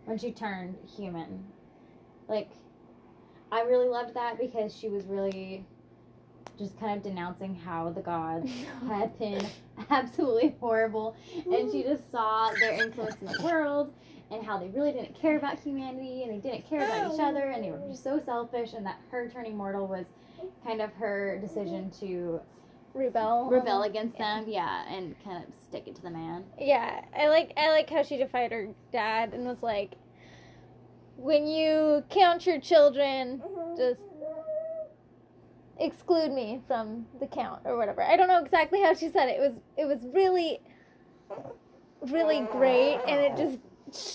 when 0.05 0.17
she 0.17 0.31
turned 0.31 0.75
human. 0.95 1.43
Like, 2.27 2.49
I 3.51 3.61
really 3.61 3.87
loved 3.87 4.13
that 4.15 4.39
because 4.39 4.75
she 4.75 4.89
was 4.89 5.05
really 5.05 5.65
just 6.57 6.79
kind 6.79 6.95
of 6.97 7.03
denouncing 7.03 7.55
how 7.55 7.89
the 7.89 8.01
gods 8.01 8.49
had 8.87 9.17
been 9.17 9.45
absolutely 9.89 10.55
horrible, 10.59 11.15
and 11.51 11.71
she 11.71 11.83
just 11.83 12.09
saw 12.11 12.51
their 12.59 12.73
influence 12.73 13.15
in 13.21 13.27
the 13.27 13.43
world 13.43 13.93
and 14.31 14.43
how 14.43 14.57
they 14.57 14.69
really 14.69 14.91
didn't 14.91 15.13
care 15.19 15.37
about 15.37 15.59
humanity 15.59 16.23
and 16.23 16.31
they 16.31 16.49
didn't 16.49 16.67
care 16.67 16.83
about 16.83 17.13
each 17.13 17.19
other 17.19 17.49
and 17.51 17.63
they 17.63 17.69
were 17.71 17.81
just 17.89 18.03
so 18.03 18.19
selfish, 18.19 18.73
and 18.73 18.85
that 18.85 18.97
her 19.11 19.29
turning 19.29 19.55
mortal 19.57 19.87
was 19.87 20.05
kind 20.65 20.81
of 20.81 20.91
her 20.93 21.37
decision 21.39 21.89
to 21.91 22.39
Rebel. 22.93 23.49
rebel 23.49 23.83
against 23.83 24.17
them, 24.17 24.45
yeah, 24.47 24.85
and 24.87 25.15
kind 25.23 25.43
of 25.43 25.49
stick 25.67 25.87
it 25.87 25.95
to 25.95 26.01
the 26.01 26.11
man. 26.11 26.43
Yeah, 26.59 27.03
I 27.17 27.27
like 27.27 27.53
I 27.57 27.69
like 27.69 27.89
how 27.89 28.03
she 28.03 28.17
defied 28.17 28.51
her 28.51 28.69
dad 28.91 29.33
and 29.33 29.45
was 29.45 29.63
like, 29.63 29.93
when 31.17 31.47
you 31.47 32.03
count 32.09 32.45
your 32.45 32.59
children, 32.59 33.41
mm-hmm. 33.43 33.77
just 33.77 34.01
exclude 35.79 36.31
me 36.31 36.61
from 36.67 37.05
the 37.19 37.27
count 37.27 37.61
or 37.65 37.77
whatever. 37.77 38.03
I 38.03 38.15
don't 38.15 38.27
know 38.27 38.43
exactly 38.43 38.81
how 38.81 38.93
she 38.93 39.09
said 39.09 39.29
it. 39.29 39.39
It 39.39 39.41
was 39.41 39.53
it 39.77 39.85
was 39.85 39.99
really 40.13 40.59
really 42.01 42.41
great 42.51 42.99
and 43.07 43.19
it 43.21 43.37
just 43.37 43.59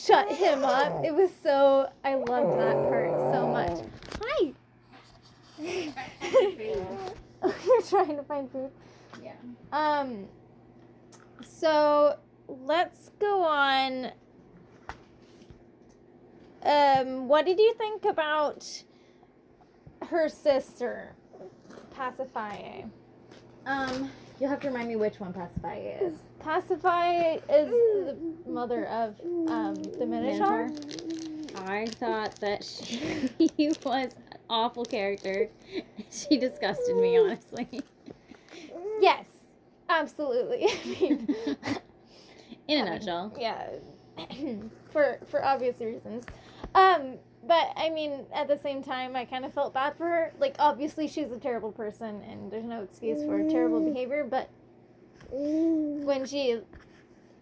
shut 0.07 0.31
him 0.31 0.65
up. 0.65 1.05
It 1.05 1.15
was 1.15 1.31
so 1.43 1.91
I 2.05 2.15
loved 2.15 2.59
that 2.59 2.75
part 2.89 3.11
so 3.33 3.47
much. 3.49 3.79
Hi. 4.21 4.53
You're 7.67 7.83
trying 7.83 8.17
to 8.17 8.23
find 8.23 8.51
food. 8.51 8.71
Yeah. 9.23 9.33
Um. 9.73 10.27
So 11.43 12.19
let's 12.49 13.11
go 13.21 13.43
on. 13.45 14.13
Um, 16.63 17.29
what 17.29 17.47
did 17.47 17.59
you 17.59 17.73
think 17.75 18.05
about 18.05 18.83
her 20.09 20.29
sister, 20.29 21.15
Pasiphaë? 21.97 22.91
Um, 23.65 24.11
you'll 24.41 24.51
have 24.51 24.61
to 24.61 24.69
remind 24.69 24.89
me 24.89 24.97
which 24.97 25.21
one 25.21 25.33
Pasiphaë 25.33 26.03
is. 26.03 26.15
Pasiphaë 26.43 27.37
is 27.49 27.71
the 27.71 28.17
mother 28.51 28.87
of 28.87 29.21
um, 29.49 29.75
the 29.75 30.07
Minotaur. 30.07 30.71
I 31.67 31.87
thought 31.87 32.37
that 32.41 32.65
she 33.39 33.69
was 33.85 34.15
an 34.31 34.39
awful 34.51 34.85
character. 34.85 35.49
She 36.11 36.37
disgusted 36.39 36.97
me, 36.97 37.19
honestly. 37.19 37.81
Yes, 39.01 39.27
absolutely. 39.89 40.67
I 40.69 40.87
mean, 41.01 41.37
In 42.67 42.79
a 42.79 42.83
Um, 42.83 42.89
nutshell. 42.95 43.33
yeah, 43.39 43.69
for 44.91 45.19
for 45.27 45.45
obvious 45.45 45.81
reasons. 45.81 46.25
Um, 46.75 47.15
but 47.47 47.73
I 47.77 47.89
mean, 47.91 48.27
at 48.35 48.49
the 48.49 48.59
same 48.59 48.83
time, 48.83 49.17
I 49.17 49.25
kind 49.25 49.45
of 49.45 49.55
felt 49.55 49.73
bad 49.73 49.97
for 49.97 50.07
her. 50.07 50.33
Like, 50.39 50.57
obviously, 50.59 51.09
she's 51.09 51.31
a 51.33 51.39
terrible 51.39 51.73
person, 51.73 52.23
and 52.29 52.51
there's 52.51 52.65
no 52.65 52.83
excuse 52.83 53.23
for 53.25 53.43
terrible 53.49 53.81
behavior. 53.81 54.25
But 54.29 54.51
when 55.31 56.27
she 56.27 56.61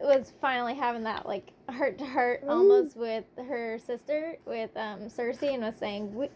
was 0.01 0.33
finally 0.41 0.75
having 0.75 1.05
that 1.05 1.27
like 1.27 1.51
heart 1.69 1.99
to 1.99 2.05
heart 2.07 2.43
almost 2.49 2.97
with 2.97 3.25
her 3.37 3.79
sister, 3.79 4.37
with 4.47 4.71
um 4.77 5.09
Circe, 5.09 5.43
and 5.43 5.63
was 5.63 5.75
saying 5.77 6.15
we 6.15 6.29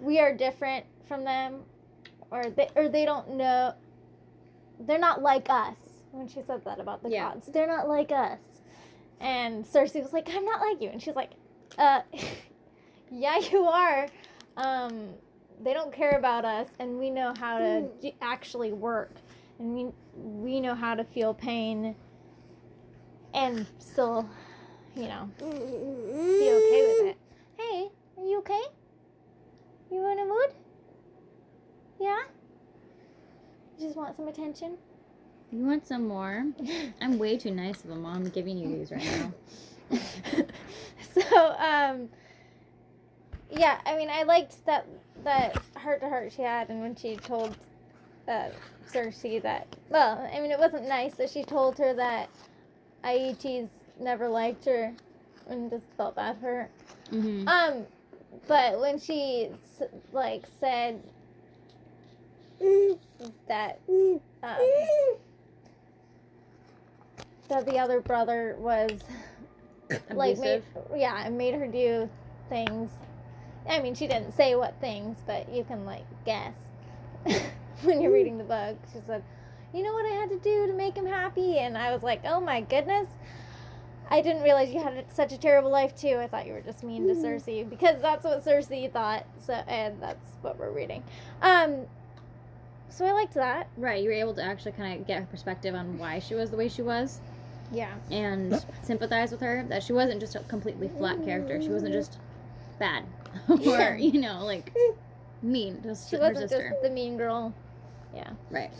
we 0.00 0.18
are 0.18 0.34
different 0.34 0.84
from 1.08 1.24
them, 1.24 1.60
or 2.30 2.50
they 2.50 2.68
or 2.74 2.88
they 2.88 3.04
don't 3.04 3.30
know. 3.34 3.74
They're 4.80 4.98
not 4.98 5.22
like 5.22 5.48
us. 5.48 5.76
When 6.12 6.28
she 6.28 6.42
said 6.42 6.64
that 6.64 6.80
about 6.80 7.02
the 7.02 7.10
Yeah. 7.10 7.30
gods, 7.32 7.46
they're 7.46 7.66
not 7.66 7.88
like 7.88 8.10
us. 8.12 8.40
And 9.20 9.66
Circe 9.66 9.94
was 9.94 10.12
like, 10.12 10.28
"I'm 10.34 10.44
not 10.44 10.60
like 10.60 10.80
you," 10.80 10.88
and 10.90 11.02
she's 11.02 11.16
like, 11.16 11.30
"Uh, 11.78 12.02
yeah, 13.10 13.38
you 13.38 13.64
are. 13.66 14.08
Um, 14.56 15.10
they 15.62 15.72
don't 15.72 15.92
care 15.92 16.18
about 16.18 16.44
us, 16.44 16.68
and 16.78 16.98
we 16.98 17.08
know 17.10 17.32
how 17.38 17.58
to 17.58 17.88
d- 18.00 18.14
actually 18.20 18.72
work, 18.72 19.12
and 19.58 19.74
we 19.74 19.86
we 20.14 20.60
know 20.60 20.74
how 20.74 20.94
to 20.94 21.04
feel 21.04 21.32
pain, 21.34 21.94
and 23.36 23.66
still, 23.78 24.28
you 24.96 25.04
know, 25.04 25.30
be 25.38 25.44
okay 25.44 26.82
with 26.88 27.06
it. 27.06 27.16
Hey, 27.58 27.88
are 28.16 28.24
you 28.24 28.38
okay? 28.38 28.62
You 29.90 30.10
in 30.10 30.18
a 30.18 30.24
mood? 30.24 30.54
Yeah. 32.00 32.22
You 33.78 33.86
just 33.86 33.96
want 33.96 34.16
some 34.16 34.26
attention? 34.26 34.78
You 35.52 35.64
want 35.64 35.86
some 35.86 36.08
more? 36.08 36.46
I'm 37.00 37.18
way 37.18 37.36
too 37.36 37.50
nice 37.50 37.84
of 37.84 37.90
a 37.90 37.94
mom 37.94 38.24
giving 38.24 38.58
you 38.58 38.68
these 38.68 38.90
right 38.90 39.04
now. 39.04 39.32
so 41.12 41.54
um 41.58 42.08
yeah 43.52 43.80
i 43.86 43.96
mean 43.96 44.10
i 44.10 44.24
liked 44.24 44.64
that 44.66 44.84
that 45.22 45.56
heart 45.76 46.00
to 46.00 46.08
heart 46.08 46.32
she 46.32 46.42
had 46.42 46.68
and 46.68 46.80
when 46.80 46.96
she 46.96 47.14
told 47.14 47.56
uh 48.28 48.48
Circe 48.88 49.22
that 49.42 49.66
well 49.90 50.28
i 50.32 50.40
mean 50.40 50.50
it 50.50 50.58
wasn't 50.58 50.88
nice 50.88 51.14
that 51.14 51.30
she 51.30 51.44
told 51.44 51.78
her 51.78 51.94
that 51.94 52.28
Aeëtes 53.06 53.68
never 54.00 54.28
liked 54.28 54.64
her 54.64 54.92
and 55.48 55.70
just 55.70 55.84
felt 55.96 56.16
bad 56.16 56.38
for 56.40 56.46
her. 56.46 56.70
Mm-hmm. 57.12 57.46
um 57.48 57.86
but 58.48 58.80
when 58.80 58.98
she 58.98 59.48
like 60.12 60.44
said 60.60 61.00
that 63.48 63.80
um, 64.42 64.60
that 67.48 67.64
the 67.64 67.78
other 67.78 68.00
brother 68.00 68.56
was 68.58 68.90
like 70.12 70.38
made, 70.38 70.62
yeah 70.96 71.28
made 71.28 71.54
her 71.54 71.66
do 71.68 72.08
things. 72.48 72.90
I 73.68 73.80
mean 73.80 73.94
she 73.94 74.06
didn't 74.06 74.36
say 74.36 74.56
what 74.56 74.74
things 74.80 75.16
but 75.26 75.52
you 75.52 75.64
can 75.64 75.84
like 75.84 76.04
guess 76.24 76.54
when 77.82 78.00
you're 78.00 78.12
reading 78.12 78.38
the 78.38 78.44
book. 78.44 78.76
She 78.92 78.98
said 79.06 79.22
you 79.76 79.82
know 79.82 79.92
what 79.92 80.06
i 80.06 80.14
had 80.14 80.30
to 80.30 80.38
do 80.38 80.66
to 80.66 80.72
make 80.72 80.96
him 80.96 81.06
happy 81.06 81.58
and 81.58 81.76
i 81.76 81.92
was 81.92 82.02
like 82.02 82.20
oh 82.24 82.40
my 82.40 82.60
goodness 82.62 83.06
i 84.10 84.20
didn't 84.22 84.42
realize 84.42 84.72
you 84.72 84.80
had 84.82 85.04
such 85.12 85.32
a 85.32 85.38
terrible 85.38 85.70
life 85.70 85.94
too 85.94 86.16
i 86.18 86.26
thought 86.26 86.46
you 86.46 86.52
were 86.52 86.60
just 86.60 86.82
mean 86.82 87.06
to 87.06 87.14
Circe 87.20 87.44
because 87.68 88.00
that's 88.00 88.24
what 88.24 88.42
Circe 88.42 88.68
thought 88.92 89.26
so 89.44 89.52
and 89.52 90.00
that's 90.02 90.30
what 90.40 90.58
we're 90.58 90.70
reading 90.70 91.02
um 91.42 91.80
so 92.88 93.04
i 93.04 93.12
liked 93.12 93.34
that 93.34 93.68
Right, 93.76 94.02
you 94.02 94.08
were 94.08 94.14
able 94.14 94.34
to 94.34 94.42
actually 94.42 94.72
kind 94.72 94.98
of 95.00 95.06
get 95.06 95.20
her 95.20 95.26
perspective 95.26 95.74
on 95.74 95.98
why 95.98 96.18
she 96.20 96.34
was 96.34 96.50
the 96.50 96.56
way 96.56 96.68
she 96.68 96.82
was 96.82 97.20
yeah 97.72 97.94
and 98.10 98.64
sympathize 98.82 99.32
with 99.32 99.40
her. 99.40 99.64
That 99.68 99.82
she 99.82 99.92
wasn't 99.92 100.20
just 100.20 100.36
a 100.36 100.40
completely 100.40 100.88
flat 100.98 101.24
character. 101.24 101.60
She 101.60 101.68
wasn't 101.68 101.92
just 101.92 102.18
bad 102.78 103.04
or, 103.48 103.56
Yeah. 103.58 103.96
you 103.96 104.20
know, 104.20 104.44
like 104.44 104.72
mean. 105.42 105.80
Just 105.82 106.08
She 106.10 106.16
her 106.16 106.22
wasn't 106.22 106.50
just 106.50 106.82
the 106.82 106.90
mean 106.90 107.16
girl. 107.16 107.52
Yeah. 108.14 108.30
Right. 108.50 108.70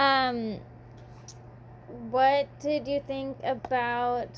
Um, 0.00 0.58
what 2.10 2.48
did 2.60 2.88
you 2.88 3.02
think 3.06 3.36
about 3.44 4.30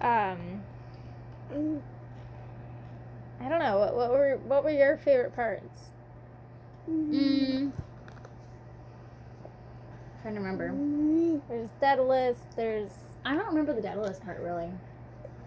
um? 0.00 0.62
I 3.40 3.48
don't 3.48 3.58
know. 3.58 3.78
What, 3.78 3.96
what 3.96 4.10
were 4.10 4.36
what 4.46 4.62
were 4.62 4.70
your 4.70 4.96
favorite 4.98 5.34
parts? 5.34 5.90
Mm. 6.88 7.72
Trying 10.22 10.34
to 10.34 10.40
remember. 10.40 11.42
There's 11.48 11.70
Daedalus. 11.80 12.36
There's 12.54 12.92
I 13.24 13.34
don't 13.34 13.46
remember 13.46 13.72
the 13.72 13.82
Daedalus 13.82 14.20
part 14.20 14.38
really. 14.40 14.70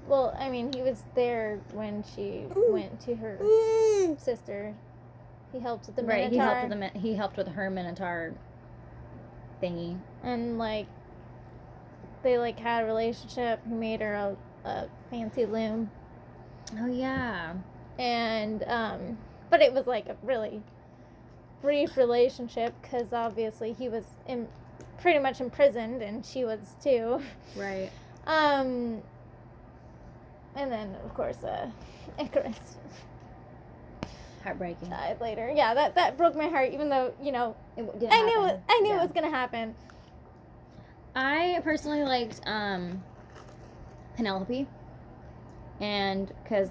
well, 0.06 0.36
I 0.38 0.50
mean, 0.50 0.74
he 0.74 0.82
was 0.82 1.04
there 1.16 1.62
when 1.72 2.04
she 2.14 2.44
went 2.56 3.00
to 3.02 3.16
her 3.16 3.38
sister. 4.18 4.76
He 5.54 5.60
helped 5.60 5.86
with 5.88 5.96
the 5.96 6.04
right. 6.04 6.30
Minotaur, 6.30 6.32
He 6.32 6.38
helped 6.38 6.70
with 6.70 6.94
the 6.94 7.00
he 7.00 7.16
helped 7.16 7.38
with 7.38 7.48
her 7.48 7.70
Minotaur 7.70 8.34
thingy. 9.62 9.98
and 10.24 10.58
like 10.58 10.88
they 12.24 12.38
like 12.38 12.60
had 12.60 12.84
a 12.84 12.88
relationship. 12.88 13.62
He 13.68 13.74
made 13.74 14.02
her 14.02 14.14
a, 14.14 14.68
a 14.68 14.88
fancy 15.10 15.46
loom. 15.46 15.90
Oh 16.80 16.88
yeah. 16.88 17.54
and 18.00 18.64
um 18.64 19.18
but 19.52 19.62
it 19.62 19.72
was 19.74 19.86
like 19.86 20.08
a 20.08 20.16
really 20.24 20.62
brief 21.62 21.96
relationship 21.96 22.74
because 22.82 23.14
obviously 23.14 23.72
he 23.74 23.88
was 23.88 24.04
in, 24.28 24.48
pretty 25.00 25.20
much 25.20 25.40
imprisoned 25.40 26.02
and 26.02 26.26
she 26.26 26.44
was 26.44 26.76
too 26.84 27.22
Right. 27.56 27.92
um 28.26 29.02
and 30.56 30.72
then 30.72 30.96
of 31.06 31.14
course 31.14 31.44
uh 31.44 31.70
Icarus 32.20 32.78
Heartbreaking. 34.44 34.90
died 34.90 35.20
later 35.22 35.52
yeah 35.56 35.74
that 35.74 35.96
that 35.96 36.18
broke 36.18 36.36
my 36.36 36.48
heart 36.48 36.72
even 36.74 36.90
though 36.90 37.14
you 37.22 37.32
know 37.32 37.56
It 37.78 37.82
w- 37.84 38.00
didn't 38.00 38.14
I 38.14 38.22
knew 38.24 38.46
it. 38.46 38.60
I 38.70 38.80
knew 38.82 38.90
Yeah. 38.90 39.00
it 39.00 39.02
was 39.04 39.12
gonna 39.12 39.30
happen 39.30 39.76
I 41.16 41.62
personally 41.64 42.04
liked 42.04 42.42
um, 42.48 43.04
Penelope, 44.18 44.68
and 45.80 46.32
because 46.44 46.70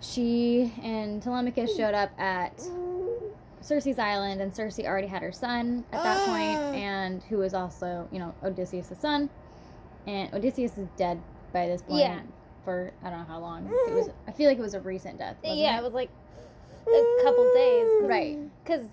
she 0.00 0.72
and 0.82 1.22
Telemachus 1.22 1.76
showed 1.76 1.92
up 1.94 2.10
at 2.18 2.58
Circe's 3.60 3.98
island, 3.98 4.40
and 4.40 4.54
Circe 4.54 4.78
already 4.80 5.08
had 5.08 5.20
her 5.22 5.32
son 5.32 5.84
at 5.92 6.02
that 6.02 6.26
point, 6.26 6.58
Ah. 6.58 6.72
and 6.72 7.22
who 7.24 7.36
was 7.38 7.52
also, 7.52 8.08
you 8.10 8.18
know, 8.18 8.34
Odysseus' 8.42 8.92
son, 8.98 9.28
and 10.06 10.32
Odysseus 10.32 10.78
is 10.78 10.88
dead 10.96 11.20
by 11.52 11.66
this 11.66 11.82
point. 11.82 12.00
Yeah. 12.00 12.20
For 12.68 12.92
I 13.02 13.08
don't 13.08 13.20
know 13.20 13.24
how 13.24 13.38
long. 13.38 13.66
It 13.66 13.94
was. 13.94 14.10
I 14.26 14.32
feel 14.32 14.46
like 14.46 14.58
it 14.58 14.60
was 14.60 14.74
a 14.74 14.80
recent 14.80 15.16
death. 15.16 15.36
Wasn't 15.42 15.58
yeah 15.58 15.76
It? 15.76 15.78
it 15.78 15.84
was 15.84 15.94
like 15.94 16.10
a 16.86 17.22
couple 17.24 17.50
days 17.54 17.86
mm. 17.86 18.06
Right. 18.06 18.38
because 18.62 18.84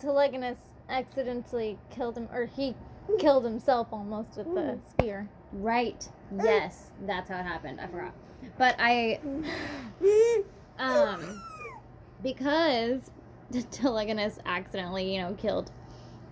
Telegonus 0.00 0.56
accidentally 0.88 1.76
killed 1.90 2.16
him 2.16 2.30
or 2.32 2.46
he 2.46 2.74
killed 3.18 3.44
himself 3.44 3.88
almost 3.92 4.38
with 4.38 4.46
the 4.46 4.60
mm. 4.60 4.80
spear 4.90 5.28
Right. 5.52 6.08
Yes, 6.34 6.92
that's 7.06 7.28
how 7.28 7.40
it 7.40 7.42
happened. 7.42 7.78
I 7.78 7.88
forgot. 7.88 8.14
But 8.56 8.76
I 8.78 9.20
um 10.78 11.42
because 12.22 13.10
Telegonus 13.70 14.38
accidentally, 14.46 15.14
you 15.14 15.20
know, 15.20 15.34
killed 15.34 15.70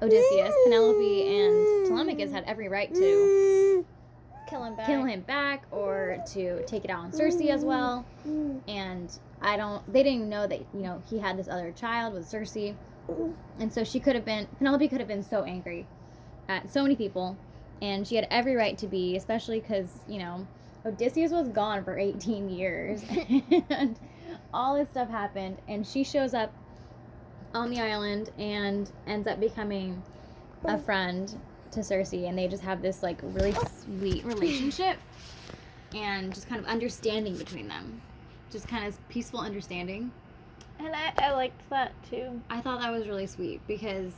Odysseus, 0.00 0.54
Penelope 0.64 1.36
and 1.36 1.86
Telemachus 1.86 2.32
had 2.32 2.44
every 2.44 2.70
right 2.70 2.94
to 2.94 3.00
mm. 3.00 3.84
Kill 4.48 4.64
him 4.64 4.74
back. 4.76 4.86
kill 4.86 5.04
him 5.04 5.20
back 5.22 5.64
or 5.70 6.18
to 6.32 6.64
take 6.66 6.84
it 6.84 6.90
out 6.90 7.00
on 7.00 7.12
Circe 7.12 7.40
as 7.50 7.64
well. 7.64 8.04
And 8.66 9.10
I 9.40 9.56
don't 9.56 9.92
they 9.92 10.02
didn't 10.02 10.28
know 10.28 10.46
that, 10.46 10.60
you 10.74 10.80
know, 10.80 11.02
he 11.08 11.18
had 11.18 11.38
this 11.38 11.48
other 11.48 11.72
child 11.72 12.14
with 12.14 12.26
Circe. 12.26 12.74
And 13.58 13.72
so 13.72 13.84
she 13.84 14.00
could 14.00 14.14
have 14.14 14.24
been 14.24 14.46
Penelope 14.58 14.88
could 14.88 15.00
have 15.00 15.08
been 15.08 15.22
so 15.22 15.44
angry 15.44 15.86
at 16.48 16.70
so 16.72 16.82
many 16.82 16.96
people. 16.96 17.36
And 17.80 18.06
she 18.06 18.16
had 18.16 18.26
every 18.30 18.56
right 18.56 18.76
to 18.78 18.86
be, 18.86 19.16
especially 19.16 19.60
cuz, 19.60 20.00
you 20.08 20.18
know, 20.18 20.46
Odysseus 20.84 21.30
was 21.30 21.48
gone 21.48 21.84
for 21.84 21.98
18 21.98 22.48
years. 22.58 23.02
And 23.70 23.98
all 24.52 24.74
this 24.74 24.88
stuff 24.88 25.08
happened. 25.08 25.58
And 25.68 25.86
she 25.86 26.04
shows 26.04 26.34
up 26.34 26.52
on 27.54 27.70
the 27.70 27.80
island 27.80 28.30
and 28.38 28.90
ends 29.06 29.26
up 29.26 29.40
becoming 29.40 30.02
a 30.64 30.78
friend 30.78 31.34
to 31.72 31.82
Circe, 31.82 32.12
and 32.12 32.36
they 32.38 32.48
just 32.48 32.62
have 32.62 32.82
this 32.82 33.02
like 33.02 33.18
really 33.22 33.54
sweet 33.84 34.24
relationship 34.24 34.98
and 35.94 36.34
just 36.34 36.48
kind 36.48 36.60
of 36.60 36.66
understanding 36.66 37.36
between 37.36 37.68
them. 37.68 38.00
Just 38.50 38.68
kind 38.68 38.86
of 38.86 39.08
peaceful 39.08 39.40
understanding. 39.40 40.10
and 40.78 40.94
I, 40.94 41.12
I 41.18 41.32
liked 41.32 41.68
that 41.70 41.92
too 42.08 42.40
I 42.48 42.60
thought 42.60 42.80
that 42.80 42.90
was 42.90 43.06
really 43.08 43.26
sweet 43.26 43.60
because 43.66 44.12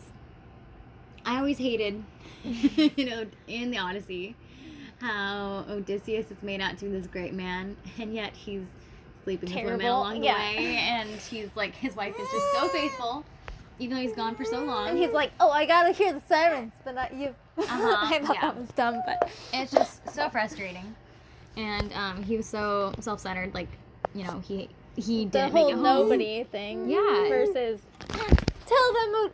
I 1.25 1.39
always 1.39 1.59
hated, 1.59 2.03
you 2.45 3.05
know, 3.05 3.27
in 3.47 3.71
the 3.71 3.79
Odyssey, 3.79 4.37
how 5.01 5.65
Odysseus 5.69 6.31
is 6.31 6.43
made 6.43 6.61
out 6.61 6.79
to 6.79 6.87
be 6.87 6.93
this 6.93 7.07
great 7.07 7.35
man, 7.35 7.77
and 7.99 8.15
yet 8.15 8.33
he's 8.35 8.65
sleeping 9.25 9.49
with 9.49 9.57
women 9.65 9.81
Terrible, 9.81 10.01
along 10.01 10.21
the 10.21 10.27
yeah. 10.27 10.39
way, 10.39 10.77
and 10.77 11.09
he's 11.09 11.49
like, 11.55 11.75
his 11.75 11.95
wife 11.95 12.15
is 12.19 12.29
just 12.31 12.53
so 12.55 12.69
faithful, 12.73 13.25
even 13.81 13.97
though 13.97 14.03
he's 14.03 14.15
gone 14.15 14.37
for 14.37 14.45
so 14.45 14.63
long. 14.65 14.89
and 14.89 14.99
he's 14.99 15.11
like 15.13 15.33
oh 15.41 15.51
I 15.51 15.67
gotta 15.67 15.93
hear 15.93 16.13
the 16.13 16.23
sirens 16.29 16.73
but 16.85 16.95
not 16.95 17.13
you 17.15 17.35
Uh-huh, 17.59 17.97
I 18.15 18.19
thought 18.21 18.35
yeah. 18.37 18.41
that 18.43 18.57
was 18.57 18.69
dumb 18.71 19.01
but 19.05 19.29
it's 19.53 19.73
just 19.73 20.09
so 20.15 20.29
frustrating, 20.31 20.95
and 21.57 21.93
um, 21.95 22.23
he 22.23 22.37
was 22.37 22.47
so 22.47 22.93
self-centered, 23.01 23.53
like, 23.55 23.69
you 24.15 24.25
know, 24.25 24.39
he 24.41 24.69
he 24.97 25.25
didn't 25.25 25.53
make 25.55 25.63
whole 25.63 25.69
it 25.71 25.75
home. 25.75 25.83
nobody 25.83 26.45
thing 26.45 26.89
Yeah. 26.89 27.29
versus 27.29 27.81
tell 28.09 28.93
them 28.95 29.31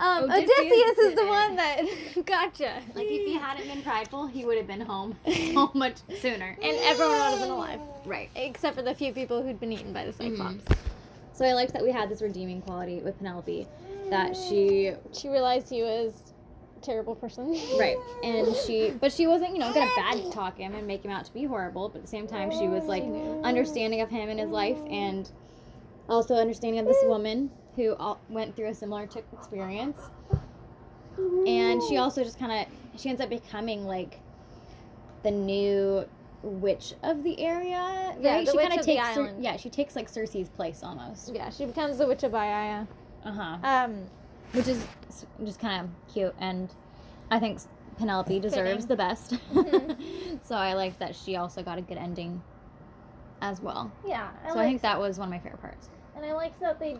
um, 0.00 0.24
Odysseus 0.30 0.50
Odysseus, 0.60 0.98
is 0.98 1.14
the 1.16 1.22
did 1.22 1.28
one 1.28 1.56
that 1.56 1.82
gotcha 2.24 2.80
Like 2.94 3.06
if 3.08 3.24
he 3.26 3.34
hadn't 3.34 3.66
been 3.66 3.82
prideful, 3.82 4.28
he 4.28 4.44
would 4.44 4.56
have 4.56 4.66
been 4.68 4.80
home 4.80 5.16
so 5.54 5.70
much 5.74 5.96
sooner. 6.20 6.56
and 6.62 6.76
everyone 6.82 7.16
would 7.18 7.30
have 7.30 7.40
been 7.40 7.50
alive 7.50 7.80
Right. 8.06 8.30
except 8.36 8.76
for 8.76 8.82
the 8.82 8.94
few 8.94 9.12
people 9.12 9.42
who'd 9.42 9.58
been 9.58 9.72
eaten 9.72 9.92
by 9.92 10.04
the 10.04 10.12
Cyclops. 10.12 10.62
So 11.38 11.44
I 11.44 11.52
liked 11.52 11.72
that 11.74 11.84
we 11.84 11.92
had 11.92 12.08
this 12.08 12.20
redeeming 12.20 12.60
quality 12.62 12.98
with 12.98 13.16
Penelope, 13.18 13.68
that 14.10 14.36
she 14.36 14.90
mm. 14.90 14.98
She 15.12 15.28
realized 15.28 15.70
he 15.70 15.82
was 15.82 16.12
a 16.76 16.80
terrible 16.84 17.14
person. 17.14 17.52
right, 17.78 17.96
and 18.24 18.56
she, 18.66 18.90
but 18.90 19.12
she 19.12 19.28
wasn't, 19.28 19.52
you 19.52 19.60
know, 19.60 19.72
gonna 19.72 19.88
bad 19.94 20.32
talk 20.32 20.58
him 20.58 20.74
and 20.74 20.84
make 20.84 21.04
him 21.04 21.12
out 21.12 21.24
to 21.26 21.32
be 21.32 21.44
horrible. 21.44 21.90
But 21.90 21.98
at 21.98 22.02
the 22.02 22.08
same 22.08 22.26
time, 22.26 22.50
she 22.50 22.66
was 22.66 22.86
like 22.86 23.04
understanding 23.44 24.00
of 24.00 24.10
him 24.10 24.28
and 24.30 24.40
his 24.40 24.50
life, 24.50 24.78
and 24.90 25.30
also 26.08 26.34
understanding 26.34 26.80
of 26.80 26.86
this 26.86 27.04
woman 27.04 27.52
who 27.76 27.94
all, 27.94 28.18
went 28.28 28.56
through 28.56 28.70
a 28.70 28.74
similar 28.74 29.06
t- 29.06 29.20
experience. 29.32 29.98
And 31.46 31.80
she 31.88 31.98
also 31.98 32.24
just 32.24 32.40
kind 32.40 32.50
of 32.50 33.00
she 33.00 33.10
ends 33.10 33.20
up 33.20 33.28
becoming 33.28 33.86
like 33.86 34.18
the 35.22 35.30
new 35.30 36.04
witch 36.42 36.94
of 37.02 37.22
the 37.24 37.40
area. 37.40 38.14
Yeah, 38.20 38.34
right? 38.36 38.44
the 38.46 38.52
she 38.52 38.56
witch 38.56 38.66
of 38.70 38.76
the 38.78 38.82
takes 38.84 39.04
Cer- 39.14 39.20
island. 39.22 39.42
yeah, 39.44 39.56
she 39.56 39.70
takes 39.70 39.96
like 39.96 40.08
Circe's 40.08 40.48
place 40.48 40.82
almost. 40.82 41.34
Yeah, 41.34 41.50
she 41.50 41.64
becomes 41.66 41.98
the 41.98 42.06
witch 42.06 42.22
of 42.22 42.32
Aiaia. 42.32 42.86
Uh 43.24 43.32
huh. 43.32 43.56
Um, 43.62 44.04
which 44.52 44.68
is 44.68 44.84
just 45.44 45.60
kind 45.60 45.84
of 45.84 46.12
cute 46.14 46.34
and 46.38 46.70
i 47.30 47.38
think 47.38 47.58
penelope 47.98 48.40
deserves 48.40 48.84
Fitting. 48.84 48.86
the 48.86 48.96
best 48.96 49.34
Mhm. 49.52 50.38
so 50.42 50.54
i 50.54 50.72
like 50.72 50.98
that 51.00 51.14
she 51.14 51.36
also 51.36 51.62
got 51.62 51.76
a 51.76 51.82
good 51.82 51.98
ending 51.98 52.40
as 53.42 53.60
well 53.60 53.92
yeah, 54.06 54.28
I 54.46 54.52
so 54.54 54.58
i 54.58 54.64
think 54.64 54.80
that 54.82 54.98
was 54.98 55.18
one 55.18 55.28
of 55.28 55.30
my 55.32 55.38
favorite 55.38 55.60
parts 55.60 55.90
and 56.16 56.24
I 56.24 56.32
liked 56.32 56.58
that 56.60 56.80
they 56.80 56.96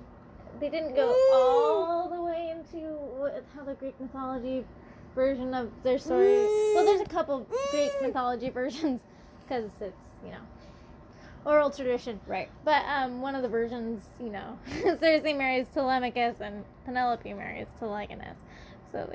they 0.60 0.68
didn't 0.68 0.94
go 0.94 1.08
all 1.32 2.10
the 2.10 2.22
way 2.22 2.50
into 2.54 2.86
what, 3.16 3.42
how 3.56 3.64
the 3.64 3.74
Greek 3.74 3.98
mythology 4.00 4.64
version 5.14 5.54
of 5.54 5.70
their 5.82 5.98
story. 5.98 6.44
Well, 6.74 6.84
there's 6.84 7.00
a 7.00 7.04
couple 7.06 7.46
Greek 7.70 7.90
mythology 8.02 8.48
versions 8.50 9.00
because 9.48 9.70
it's 9.80 10.06
you 10.24 10.30
know 10.30 10.42
oral 11.44 11.70
tradition. 11.70 12.20
right 12.26 12.50
But 12.64 12.84
um, 12.86 13.20
one 13.22 13.34
of 13.34 13.42
the 13.42 13.48
versions, 13.48 14.02
you 14.20 14.30
know, 14.30 14.58
Circe 15.00 15.22
marries 15.24 15.66
Telemachus 15.72 16.36
and 16.40 16.64
Penelope 16.84 17.32
marries 17.32 17.68
Telegonus. 17.80 18.36
So 18.92 19.10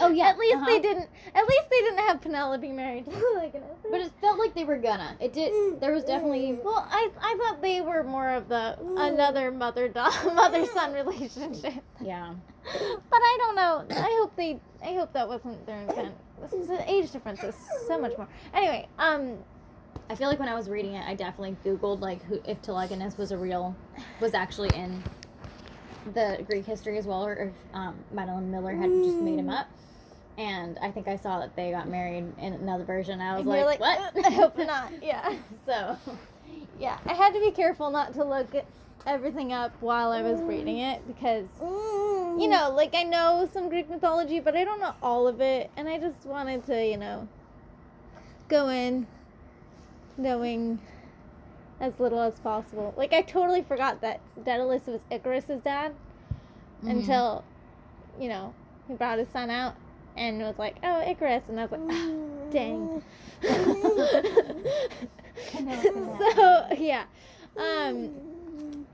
Oh, 0.00 0.08
yeah, 0.08 0.28
at 0.30 0.38
least 0.38 0.56
uh-huh. 0.56 0.66
they 0.66 0.80
didn't. 0.80 1.08
At 1.34 1.46
least 1.46 1.64
they 1.70 1.80
didn't 1.80 1.98
have 1.98 2.20
Penelope 2.22 2.72
married 2.72 3.04
Telegonus. 3.10 3.78
but 3.90 4.00
it 4.00 4.10
felt 4.20 4.38
like 4.38 4.54
they 4.54 4.64
were 4.64 4.78
gonna 4.78 5.16
it 5.20 5.32
did 5.34 5.80
there 5.80 5.92
was 5.92 6.04
definitely 6.04 6.58
well, 6.64 6.86
I 6.90 7.10
I 7.20 7.36
thought 7.38 7.60
they 7.60 7.80
were 7.82 8.02
more 8.02 8.30
of 8.30 8.48
the 8.48 8.78
another 8.80 9.50
mother 9.50 9.88
daughter 9.88 10.30
mother 10.32 10.64
son 10.66 10.92
relationship. 10.94 11.74
yeah 12.00 12.34
But 12.64 13.20
I 13.22 13.36
don't 13.40 13.54
know. 13.56 13.84
I 13.90 14.18
hope 14.20 14.36
they. 14.36 14.60
I 14.82 14.94
hope 14.94 15.12
that 15.12 15.28
wasn't 15.28 15.66
their 15.66 15.80
intent. 15.82 16.14
This 16.40 16.52
is 16.52 16.70
an 16.70 16.82
age 16.86 17.10
difference 17.10 17.42
is 17.42 17.54
so 17.86 17.98
much 17.98 18.16
more. 18.16 18.28
Anyway, 18.54 18.88
um, 18.98 19.38
i 20.08 20.14
feel 20.14 20.28
like 20.28 20.38
when 20.38 20.48
i 20.48 20.54
was 20.54 20.68
reading 20.68 20.94
it 20.94 21.04
i 21.06 21.14
definitely 21.14 21.56
googled 21.64 22.00
like 22.00 22.22
who 22.24 22.40
if 22.46 22.60
telegonus 22.62 23.16
was 23.18 23.32
a 23.32 23.36
real 23.36 23.74
was 24.20 24.34
actually 24.34 24.68
in 24.74 25.02
the 26.14 26.42
greek 26.46 26.64
history 26.64 26.96
as 26.96 27.06
well 27.06 27.24
or 27.24 27.34
if 27.34 27.52
um, 27.74 27.96
madeline 28.12 28.50
miller 28.50 28.74
had 28.74 28.88
just 28.88 29.16
made 29.16 29.38
him 29.38 29.48
up 29.48 29.68
and 30.38 30.78
i 30.80 30.90
think 30.90 31.06
i 31.06 31.16
saw 31.16 31.38
that 31.40 31.54
they 31.56 31.70
got 31.70 31.88
married 31.88 32.24
in 32.38 32.52
another 32.54 32.84
version 32.84 33.20
i 33.20 33.36
was 33.36 33.46
like, 33.46 33.64
like, 33.64 33.80
what 33.80 34.26
I 34.26 34.30
hope 34.30 34.56
not. 34.66 34.92
Yeah. 35.02 35.34
so 35.66 35.96
yeah, 36.80 36.98
I 37.06 37.12
had 37.12 37.34
to 37.34 37.40
be 37.40 37.50
careful 37.50 37.90
not 37.90 38.14
to 38.14 38.24
look 38.24 38.48
everything 39.06 39.52
up 39.52 39.72
while 39.80 40.12
I 40.12 40.22
was 40.22 40.40
reading 40.40 40.78
it 40.78 41.06
because 41.06 41.46
you 42.40 42.48
know, 42.48 42.70
like 42.74 42.94
I 42.94 43.02
know 43.02 43.48
some 43.52 43.68
Greek 43.68 43.90
mythology, 43.90 44.40
but 44.40 44.56
I 44.56 44.64
don't 44.64 44.80
know 44.80 44.94
all 45.02 45.26
of 45.28 45.40
it, 45.40 45.70
and 45.76 45.88
I 45.88 45.98
just 45.98 46.24
wanted 46.24 46.64
to, 46.66 46.84
you 46.84 46.96
know, 46.96 47.28
go 48.48 48.68
in 48.68 49.06
knowing 50.16 50.80
as 51.80 51.98
little 51.98 52.20
as 52.20 52.38
possible. 52.40 52.94
Like 52.96 53.12
I 53.12 53.22
totally 53.22 53.62
forgot 53.62 54.00
that 54.02 54.20
Daedalus 54.44 54.86
was 54.86 55.00
Icarus's 55.10 55.60
dad 55.62 55.94
Mhm. 56.84 56.90
until, 56.90 57.44
you 58.18 58.28
know, 58.28 58.54
he 58.88 58.94
brought 58.94 59.18
his 59.18 59.28
son 59.28 59.50
out 59.50 59.74
and 60.16 60.40
was 60.40 60.58
like, 60.58 60.76
"Oh, 60.82 61.00
Icarus," 61.00 61.44
and 61.48 61.58
I 61.58 61.62
was 61.64 61.72
like, 61.72 61.80
ah, 61.88 62.08
"Dang." 62.50 63.02
I 63.42 63.56
know 65.60 65.76
what's 65.76 65.90
gonna 65.90 66.18
so 66.34 66.66
yeah, 66.78 67.04
um, 67.56 68.10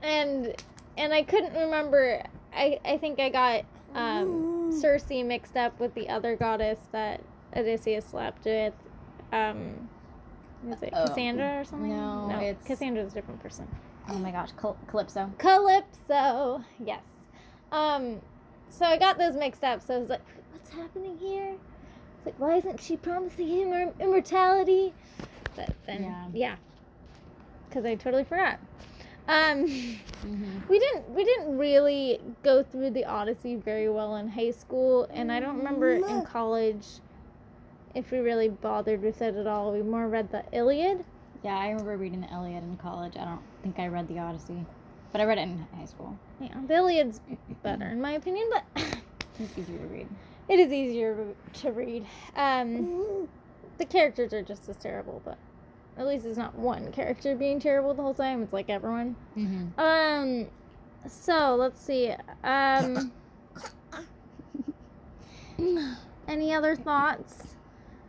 and 0.01 0.55
and 0.97 1.13
I 1.13 1.23
couldn't 1.23 1.53
remember. 1.53 2.23
I 2.53 2.79
I 2.85 2.97
think 2.97 3.19
I 3.19 3.29
got 3.29 3.65
um, 3.95 4.71
Circe 4.81 5.09
mixed 5.09 5.55
up 5.57 5.79
with 5.79 5.93
the 5.93 6.09
other 6.09 6.35
goddess 6.35 6.79
that 6.91 7.21
Odysseus 7.55 8.05
slept 8.05 8.45
with. 8.45 8.73
Um, 9.31 9.89
was 10.63 10.81
it 10.81 10.89
Oh, 10.93 11.05
Cassandra 11.07 11.59
or 11.59 11.63
something? 11.63 11.89
no, 11.95 12.29
it's- 12.41 12.65
Cassandra's 12.65 13.11
a 13.11 13.15
different 13.15 13.41
person. 13.41 13.67
Oh 14.09 14.17
my 14.19 14.31
gosh, 14.31 14.49
Cal- 14.59 14.77
Calypso. 14.87 15.31
Calypso, 15.37 16.63
yes. 16.83 17.03
Um, 17.71 18.21
so 18.69 18.85
I 18.85 18.97
got 18.97 19.17
those 19.17 19.35
mixed 19.35 19.63
up. 19.63 19.81
So 19.81 19.95
I 19.95 19.97
was 19.99 20.09
like, 20.09 20.21
what's 20.51 20.69
happening 20.69 21.17
here? 21.17 21.55
It's 22.17 22.25
like, 22.25 22.39
why 22.39 22.55
isn't 22.57 22.79
she 22.79 22.95
promising 22.97 23.47
him 23.47 23.91
immortality? 23.99 24.93
But 25.55 25.73
then, 25.85 26.03
Yeah. 26.03 26.25
yeah, 26.33 26.55
because 27.67 27.83
I 27.85 27.95
totally 27.95 28.23
forgot. 28.23 28.59
Um, 29.27 29.65
Mm-hmm. 30.25 30.67
we 30.67 30.79
didn't 30.79 31.09
we 31.11 31.23
didn't 31.23 31.57
really 31.59 32.19
go 32.43 32.63
through 32.63 32.89
the 32.89 33.05
Odyssey 33.05 33.55
very 33.55 33.87
well 33.87 34.15
in 34.15 34.27
high 34.27 34.49
school, 34.51 35.07
and 35.11 35.31
I 35.31 35.39
don't 35.39 35.57
remember 35.59 35.91
in 35.91 36.25
college 36.25 36.85
if 37.93 38.11
we 38.11 38.17
really 38.17 38.49
bothered 38.49 39.01
with 39.03 39.21
it 39.21 39.35
at 39.35 39.45
all. 39.45 39.71
We 39.71 39.83
more 39.83 40.07
read 40.07 40.31
the 40.31 40.43
Iliad. 40.51 41.05
Yeah, 41.43 41.55
I 41.57 41.69
remember 41.69 41.95
reading 41.97 42.21
the 42.21 42.33
Iliad 42.33 42.63
in 42.63 42.77
college. 42.77 43.13
I 43.15 43.25
don't 43.25 43.41
think 43.61 43.77
I 43.77 43.87
read 43.87 44.07
the 44.07 44.17
Odyssey, 44.19 44.65
but 45.11 45.21
I 45.21 45.25
read 45.25 45.37
it 45.37 45.41
in 45.41 45.65
high 45.77 45.85
school. 45.85 46.17
Yeah, 46.41 46.59
the 46.67 46.73
Iliad's 46.75 47.21
better 47.61 47.85
in 47.85 48.01
my 48.01 48.13
opinion, 48.13 48.49
but 48.51 48.97
It's 49.39 49.55
easier 49.57 49.77
to 49.77 49.85
read. 49.85 50.07
it 50.49 50.59
is 50.59 50.71
easier 50.73 51.27
to 51.61 51.71
read. 51.71 52.05
Um, 52.35 53.27
the 53.77 53.85
characters 53.85 54.33
are 54.33 54.41
just 54.41 54.67
as 54.67 54.77
terrible, 54.77 55.21
but 55.23 55.37
at 55.97 56.05
least 56.05 56.25
it's 56.25 56.37
not 56.37 56.55
one 56.55 56.91
character 56.91 57.35
being 57.35 57.59
terrible 57.59 57.93
the 57.93 58.01
whole 58.01 58.13
time. 58.13 58.43
It's 58.43 58.53
like 58.53 58.69
everyone. 58.69 59.15
Mm-hmm. 59.35 59.79
Um, 59.79 60.47
so 61.07 61.55
let's 61.55 61.81
see. 61.81 62.13
Um, 62.43 63.11
any 66.27 66.53
other 66.53 66.75
thoughts? 66.75 67.55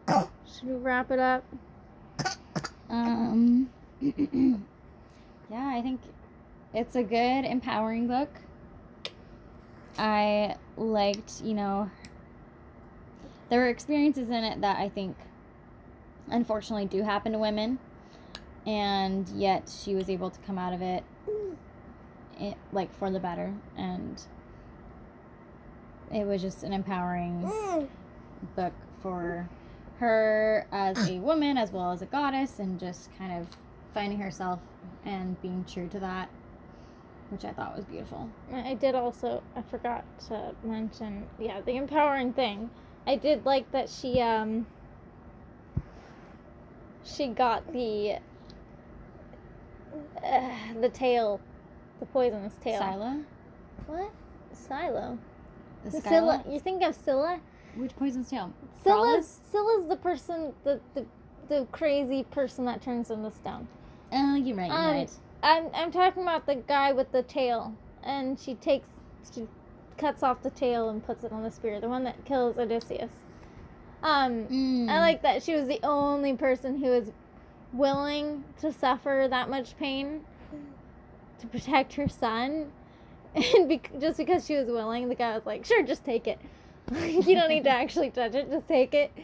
Should 0.06 0.68
we 0.68 0.74
wrap 0.76 1.10
it 1.10 1.18
up? 1.18 1.44
Um, 2.90 3.70
yeah, 4.00 4.62
I 5.50 5.80
think 5.82 6.00
it's 6.74 6.96
a 6.96 7.02
good, 7.02 7.44
empowering 7.44 8.06
book. 8.06 8.30
I 9.98 10.56
liked, 10.76 11.42
you 11.42 11.54
know, 11.54 11.90
there 13.48 13.60
were 13.60 13.68
experiences 13.68 14.28
in 14.28 14.44
it 14.44 14.60
that 14.60 14.78
I 14.78 14.88
think 14.88 15.16
unfortunately 16.30 16.86
do 16.86 17.02
happen 17.02 17.32
to 17.32 17.38
women, 17.38 17.78
and 18.66 19.28
yet 19.30 19.72
she 19.82 19.94
was 19.94 20.08
able 20.08 20.30
to 20.30 20.38
come 20.40 20.58
out 20.58 20.72
of 20.72 20.82
it, 20.82 21.04
it 22.38 22.56
like 22.72 22.94
for 22.98 23.10
the 23.10 23.20
better, 23.20 23.54
and 23.76 24.22
it 26.12 26.26
was 26.26 26.40
just 26.42 26.62
an 26.62 26.72
empowering 26.72 27.88
book 28.56 28.72
for 29.02 29.48
her 29.98 30.66
as 30.72 31.08
a 31.08 31.18
woman 31.18 31.56
as 31.56 31.72
well 31.72 31.92
as 31.92 32.02
a 32.02 32.06
goddess 32.06 32.58
and 32.58 32.78
just 32.78 33.10
kind 33.18 33.32
of 33.32 33.48
finding 33.92 34.18
herself 34.20 34.60
and 35.04 35.40
being 35.42 35.64
true 35.68 35.88
to 35.88 35.98
that 35.98 36.28
which 37.30 37.44
i 37.44 37.52
thought 37.52 37.76
was 37.76 37.84
beautiful 37.84 38.28
I 38.52 38.74
did 38.74 38.94
also. 38.94 39.42
I 39.56 39.62
forgot 39.62 40.04
to 40.28 40.54
mention. 40.62 41.26
Yeah, 41.38 41.60
the 41.60 41.76
empowering 41.76 42.32
thing. 42.32 42.70
I 43.06 43.16
did 43.16 43.44
like 43.44 43.70
that 43.72 43.88
she 43.88 44.20
um. 44.20 44.66
She 47.16 47.28
got 47.28 47.72
the. 47.72 48.18
Uh, 50.22 50.50
the 50.80 50.88
tail, 50.88 51.40
the 52.00 52.06
poisonous 52.06 52.54
tail. 52.62 52.78
Scylla? 52.78 53.22
What? 53.86 54.10
Silo. 54.52 55.18
The 55.84 55.90
Scylla. 55.90 56.02
Scylla? 56.02 56.44
You 56.48 56.60
think 56.60 56.82
of 56.82 56.94
Scylla? 56.94 57.40
Which 57.76 57.96
poison's 57.96 58.28
tail? 58.30 58.52
Scylla's 58.84 59.40
Scylla's 59.50 59.88
the 59.88 59.96
person, 59.96 60.52
the, 60.64 60.80
the 60.94 61.06
the 61.48 61.66
crazy 61.72 62.24
person 62.24 62.64
that 62.66 62.82
turns 62.82 63.10
into 63.10 63.30
stone. 63.30 63.66
Oh, 64.12 64.34
you're 64.34 64.56
right, 64.56 64.66
you're 64.68 64.76
Um, 64.76 64.96
right. 64.96 65.10
I'm 65.42 65.68
I'm 65.74 65.90
talking 65.90 66.22
about 66.22 66.46
the 66.46 66.56
guy 66.56 66.92
with 66.92 67.10
the 67.12 67.22
tail, 67.22 67.74
and 68.02 68.38
she 68.38 68.54
takes 68.54 68.88
she 69.34 69.46
cuts 69.96 70.22
off 70.22 70.42
the 70.42 70.50
tail 70.50 70.90
and 70.90 71.04
puts 71.04 71.24
it 71.24 71.32
on 71.32 71.42
the 71.42 71.50
spear, 71.50 71.80
the 71.80 71.88
one 71.88 72.04
that 72.04 72.24
kills 72.24 72.58
Odysseus. 72.58 73.10
Um, 74.02 74.44
Mm. 74.46 74.88
I 74.88 75.00
like 75.00 75.22
that 75.22 75.42
she 75.42 75.54
was 75.54 75.66
the 75.66 75.80
only 75.82 76.34
person 76.34 76.78
who 76.78 76.90
was 76.90 77.10
willing 77.72 78.44
to 78.60 78.72
suffer 78.72 79.26
that 79.28 79.50
much 79.50 79.76
pain 79.78 80.24
to 81.40 81.46
protect 81.46 81.94
her 81.94 82.08
son, 82.08 82.70
and 83.34 83.68
bec- 83.68 83.90
just 84.00 84.16
because 84.16 84.46
she 84.46 84.54
was 84.56 84.68
willing, 84.68 85.08
the 85.08 85.14
guy 85.14 85.34
was 85.34 85.46
like, 85.46 85.64
"Sure, 85.64 85.82
just 85.82 86.04
take 86.04 86.26
it. 86.26 86.38
you 87.02 87.34
don't 87.34 87.48
need 87.48 87.64
to 87.64 87.70
actually 87.70 88.10
touch 88.10 88.34
it. 88.34 88.50
Just 88.50 88.68
take 88.68 88.94
it." 88.94 89.10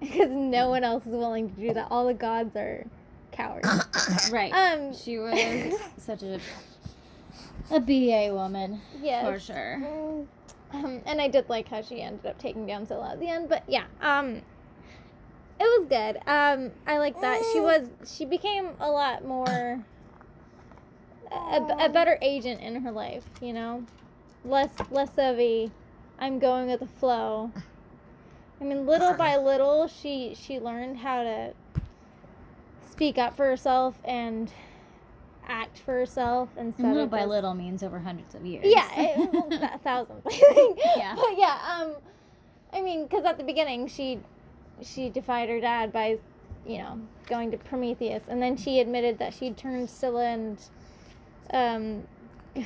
Because 0.00 0.30
no 0.30 0.70
one 0.70 0.82
else 0.82 1.04
is 1.04 1.12
willing 1.12 1.50
to 1.54 1.60
do 1.60 1.74
that. 1.74 1.88
All 1.90 2.06
the 2.06 2.14
gods 2.14 2.56
are 2.56 2.86
cowards. 3.32 3.68
Right. 4.32 4.50
Um, 4.50 4.94
she 4.96 5.18
was 5.18 5.74
such 5.98 6.22
a 6.22 6.40
a 7.70 7.78
BA 7.80 8.32
woman 8.34 8.80
yes. 9.02 9.26
for 9.26 9.38
sure. 9.38 10.26
Um, 10.72 11.00
and 11.06 11.20
I 11.20 11.28
did 11.28 11.48
like 11.48 11.68
how 11.68 11.82
she 11.82 12.00
ended 12.00 12.26
up 12.26 12.38
taking 12.38 12.66
down 12.66 12.86
Scylla 12.86 13.12
at 13.12 13.20
the 13.20 13.28
end, 13.28 13.48
but 13.48 13.64
yeah, 13.66 13.84
um, 14.00 14.42
it 15.58 15.64
was 15.64 15.86
good. 15.88 16.16
Um, 16.26 16.70
I 16.86 16.98
like 16.98 17.20
that 17.20 17.42
she 17.52 17.60
was 17.60 17.88
she 18.06 18.24
became 18.24 18.70
a 18.80 18.90
lot 18.90 19.24
more 19.24 19.84
a, 21.30 21.76
a 21.80 21.88
better 21.88 22.18
agent 22.22 22.60
in 22.60 22.82
her 22.82 22.92
life. 22.92 23.24
You 23.42 23.52
know, 23.52 23.84
less 24.44 24.70
less 24.90 25.10
of 25.18 25.38
a 25.38 25.70
I'm 26.18 26.38
going 26.38 26.68
with 26.68 26.80
the 26.80 26.86
flow. 26.86 27.50
I 28.60 28.64
mean, 28.64 28.86
little 28.86 29.14
by 29.14 29.36
little, 29.38 29.88
she 29.88 30.36
she 30.38 30.60
learned 30.60 30.98
how 30.98 31.22
to 31.22 31.52
speak 32.88 33.18
up 33.18 33.36
for 33.36 33.46
herself 33.46 33.98
and 34.04 34.52
act 35.50 35.78
for 35.80 35.92
herself 35.92 36.48
instead 36.56 36.84
And 36.84 36.92
little 36.94 37.04
of 37.04 37.10
by 37.10 37.24
little 37.24 37.54
means 37.54 37.82
over 37.82 37.98
hundreds 37.98 38.34
of 38.34 38.46
years. 38.46 38.64
yeah, 38.66 38.88
it, 38.96 39.32
well, 39.32 39.78
thousands. 39.82 40.22
I 40.26 40.30
think. 40.30 40.78
Yeah. 40.96 41.14
But 41.16 41.36
yeah, 41.36 41.58
um, 41.80 41.94
I 42.72 42.80
mean, 42.80 43.04
because 43.04 43.24
at 43.24 43.36
the 43.36 43.44
beginning 43.44 43.88
she 43.88 44.20
she 44.82 45.10
defied 45.10 45.48
her 45.48 45.60
dad 45.60 45.92
by, 45.92 46.18
you 46.66 46.78
know, 46.78 46.98
going 47.26 47.50
to 47.50 47.58
Prometheus, 47.58 48.22
and 48.28 48.40
then 48.40 48.56
she 48.56 48.80
admitted 48.80 49.18
that 49.18 49.34
she'd 49.34 49.56
turned 49.56 49.90
Scylla 49.90 50.24
and 50.24 50.58
um, 51.52 52.06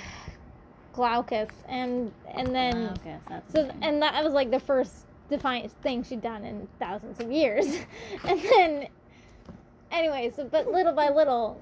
Glaucus, 0.92 1.50
and 1.68 2.12
and 2.34 2.54
then 2.54 2.94
so 3.02 3.18
that's 3.28 3.52
so 3.52 3.70
and 3.82 4.00
that 4.02 4.22
was 4.22 4.32
like 4.32 4.50
the 4.50 4.60
first 4.60 5.06
defiant 5.30 5.72
thing 5.82 6.04
she'd 6.04 6.22
done 6.22 6.44
in 6.44 6.68
thousands 6.78 7.18
of 7.18 7.32
years, 7.32 7.66
and 8.28 8.40
then 8.40 8.88
anyway, 9.90 10.30
so 10.34 10.44
but 10.44 10.68
little 10.68 10.92
by 10.92 11.08
little. 11.08 11.60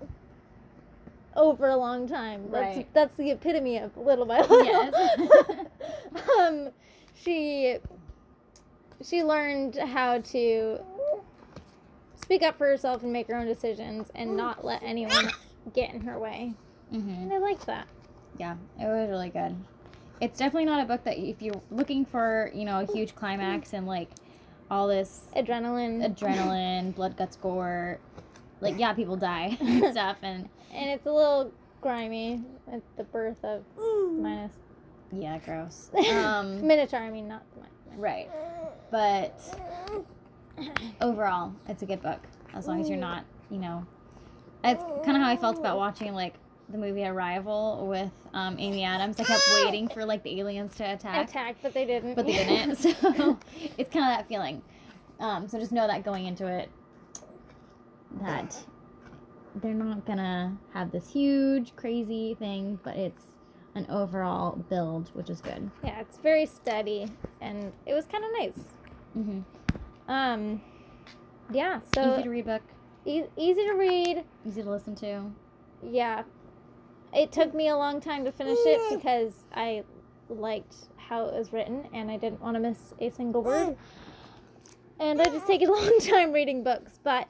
Over 1.35 1.69
a 1.69 1.77
long 1.77 2.07
time. 2.09 2.51
That's 2.51 2.77
Right. 2.77 2.95
that's 2.95 3.17
the 3.17 3.31
epitome 3.31 3.79
of 3.79 3.97
little 3.97 4.27
by 4.27 4.41
little. 4.41 4.65
Yes. 4.65 5.67
um, 6.39 6.69
she 7.15 7.79
she 9.03 9.23
learned 9.25 9.77
how 9.77 10.19
to 10.19 10.79
speak 12.23 12.43
up 12.43 12.57
for 12.59 12.67
herself 12.67 13.03
and 13.03 13.13
make 13.13 13.29
her 13.29 13.35
own 13.37 13.47
decisions 13.47 14.11
and 14.15 14.37
not 14.37 14.65
let 14.65 14.83
anyone 14.83 15.31
get 15.75 15.93
in 15.95 16.03
her 16.03 16.19
way. 16.19 16.53
Mhm. 16.93 17.23
And 17.23 17.33
I 17.33 17.39
like 17.39 17.65
that. 17.67 17.87
Yeah, 18.39 18.57
it 18.81 18.87
was 18.87 19.09
really 19.09 19.31
good. 19.31 19.57
It's 20.21 20.39
definitely 20.39 20.67
not 20.67 20.81
a 20.83 20.87
book 20.87 21.03
that 21.05 21.19
if 21.19 21.43
you're 21.43 21.61
looking 21.71 22.05
for, 22.05 22.51
you 22.55 22.65
know, 22.65 22.81
a 22.81 22.93
huge 22.93 23.15
climax 23.17 23.73
and 23.73 23.87
like 23.87 24.09
all 24.71 24.87
this 24.87 25.25
Adrenaline. 25.35 26.15
adrenaline, 26.17 26.95
blood, 26.95 27.17
guts, 27.17 27.37
gore, 27.37 27.99
like 28.63 28.79
yeah, 28.79 28.95
people 28.95 29.17
die 29.17 29.57
and 29.61 29.93
stuff, 29.93 30.17
and 30.23 30.49
and 30.73 30.91
it's 30.91 31.07
a 31.07 31.13
little 31.13 31.53
grimy 31.83 32.43
at 32.73 32.81
the 32.97 33.05
birth 33.05 33.45
of 33.45 33.65
Minos 33.77 34.53
yeah, 35.13 35.39
gross. 35.39 35.91
Um, 36.11 36.67
Minotaur, 36.67 37.01
I 37.01 37.11
mean 37.11 37.29
not 37.29 37.43
the 37.55 37.97
right, 37.97 38.31
but 38.91 39.39
overall, 41.01 41.53
it's 41.69 41.83
a 41.83 41.87
good 41.87 42.03
book 42.03 42.21
as 42.55 42.67
long 42.67 42.81
as 42.81 42.89
you're 42.89 42.99
not, 42.99 43.25
you 43.51 43.59
know, 43.59 43.87
it's 44.65 44.83
kind 45.05 45.17
of 45.17 45.23
how 45.23 45.29
I 45.29 45.37
felt 45.37 45.59
about 45.59 45.77
watching 45.77 46.15
like 46.15 46.35
the 46.69 46.79
movie 46.79 47.05
Arrival 47.05 47.87
with 47.87 48.11
um, 48.33 48.57
Amy 48.59 48.85
Adams. 48.85 49.21
I 49.21 49.25
kept 49.25 49.43
waiting 49.65 49.89
for 49.89 50.05
like 50.07 50.23
the 50.23 50.41
aliens 50.41 50.75
to 50.77 50.85
attack, 50.85 51.29
Attack, 51.29 51.57
but 51.63 51.75
they 51.75 51.85
didn't. 51.85 52.15
but 52.15 52.27
they 52.27 52.33
didn't. 52.45 52.79
So 52.83 53.39
it's 53.77 53.93
kind 53.93 54.11
of 54.11 54.19
that 54.19 54.29
feeling. 54.29 54.63
Um, 55.21 55.47
so 55.49 55.59
just 55.59 55.73
know 55.73 55.87
that 55.87 56.05
going 56.05 56.27
into 56.27 56.47
it, 56.47 56.71
that 58.21 58.57
they're 59.57 59.75
not 59.75 60.05
gonna 60.07 60.57
have 60.73 60.91
this 60.93 61.09
huge 61.11 61.75
crazy 61.77 62.35
thing, 62.39 62.79
but 62.83 62.97
it's 62.97 63.23
an 63.75 63.87
overall 63.89 64.57
build, 64.69 65.11
which 65.15 65.31
is 65.31 65.41
good. 65.41 65.71
yeah, 65.85 66.01
it's 66.01 66.19
very 66.19 66.47
steady, 66.47 67.09
and 67.41 67.73
it 67.87 67.95
was 67.95 68.07
kind 68.07 68.25
of 68.25 68.31
nice. 68.39 68.65
hmm 69.15 69.41
Um, 70.09 70.61
yeah. 71.51 71.81
So 71.95 72.13
easy 72.15 72.23
to 72.25 72.29
read 72.31 72.45
book, 72.47 72.63
e- 73.07 73.25
easy 73.37 73.63
to 73.65 73.73
read. 73.73 74.25
easy 74.47 74.63
to 74.63 74.71
listen 74.71 74.95
to. 74.97 75.31
Yeah. 75.83 76.23
It 77.15 77.31
took 77.33 77.53
me 77.55 77.69
a 77.69 77.77
long 77.77 78.01
time 78.01 78.25
to 78.25 78.33
finish 78.33 78.59
it 78.63 78.81
because 78.99 79.33
I 79.55 79.85
liked 80.31 80.75
how 80.97 81.27
it 81.27 81.35
was 81.35 81.53
written 81.53 81.87
and 81.93 82.11
I 82.11 82.17
didn't 82.17 82.41
want 82.41 82.55
to 82.55 82.61
miss 82.61 82.95
a 83.01 83.11
single 83.11 83.43
word. 83.43 83.77
And 85.01 85.21
I 85.21 85.25
just 85.25 85.47
take 85.49 85.63
a 85.63 85.65
long 85.71 85.99
time 86.01 86.31
reading 86.33 86.63
books, 86.63 87.01
but 87.03 87.29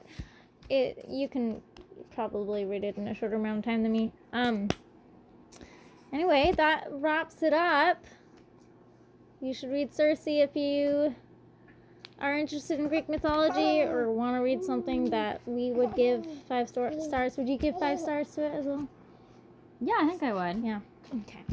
it 0.73 1.05
you 1.07 1.27
can 1.27 1.61
probably 2.13 2.65
read 2.65 2.83
it 2.83 2.97
in 2.97 3.07
a 3.07 3.13
shorter 3.15 3.35
amount 3.35 3.59
of 3.59 3.65
time 3.65 3.83
than 3.83 3.91
me. 3.91 4.11
Um 4.33 4.69
anyway, 6.11 6.53
that 6.57 6.87
wraps 6.91 7.43
it 7.43 7.53
up. 7.53 8.03
You 9.41 9.53
should 9.53 9.71
read 9.71 9.93
Circe 9.93 10.23
if 10.25 10.55
you 10.55 11.15
are 12.19 12.37
interested 12.37 12.79
in 12.79 12.87
Greek 12.87 13.09
mythology 13.09 13.81
or 13.81 14.11
want 14.11 14.37
to 14.37 14.41
read 14.41 14.63
something 14.63 15.09
that 15.09 15.41
we 15.45 15.71
would 15.71 15.95
give 15.95 16.25
five 16.47 16.69
star- 16.69 16.97
stars. 16.99 17.37
Would 17.37 17.49
you 17.49 17.57
give 17.57 17.77
five 17.79 17.99
stars 17.99 18.31
to 18.35 18.45
it 18.45 18.53
as 18.53 18.65
well? 18.65 18.87
Yeah, 19.81 19.95
I 19.99 20.07
think 20.07 20.23
I 20.23 20.33
would. 20.33 20.63
Yeah. 20.63 20.79
Okay. 21.21 21.43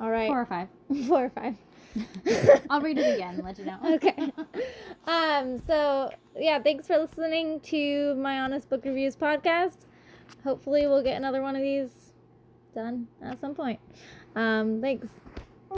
All 0.00 0.10
right. 0.10 0.28
Four 0.28 0.40
or 0.40 0.46
five. 0.46 0.68
Four 1.06 1.24
or 1.26 1.30
five. 1.30 1.54
I'll 2.70 2.80
read 2.80 2.98
it 2.98 3.14
again 3.14 3.40
let 3.44 3.58
you 3.58 3.64
know. 3.64 3.78
Okay. 3.84 4.32
Um, 5.06 5.60
so 5.66 6.10
yeah, 6.38 6.58
thanks 6.60 6.86
for 6.86 6.98
listening 6.98 7.60
to 7.60 8.14
my 8.14 8.40
honest 8.40 8.68
book 8.68 8.84
reviews 8.84 9.16
podcast. 9.16 9.78
Hopefully 10.44 10.86
we'll 10.86 11.02
get 11.02 11.16
another 11.16 11.42
one 11.42 11.56
of 11.56 11.62
these 11.62 11.90
done 12.74 13.06
at 13.22 13.40
some 13.40 13.54
point. 13.54 13.80
Um, 14.34 14.80
thanks. 14.80 15.08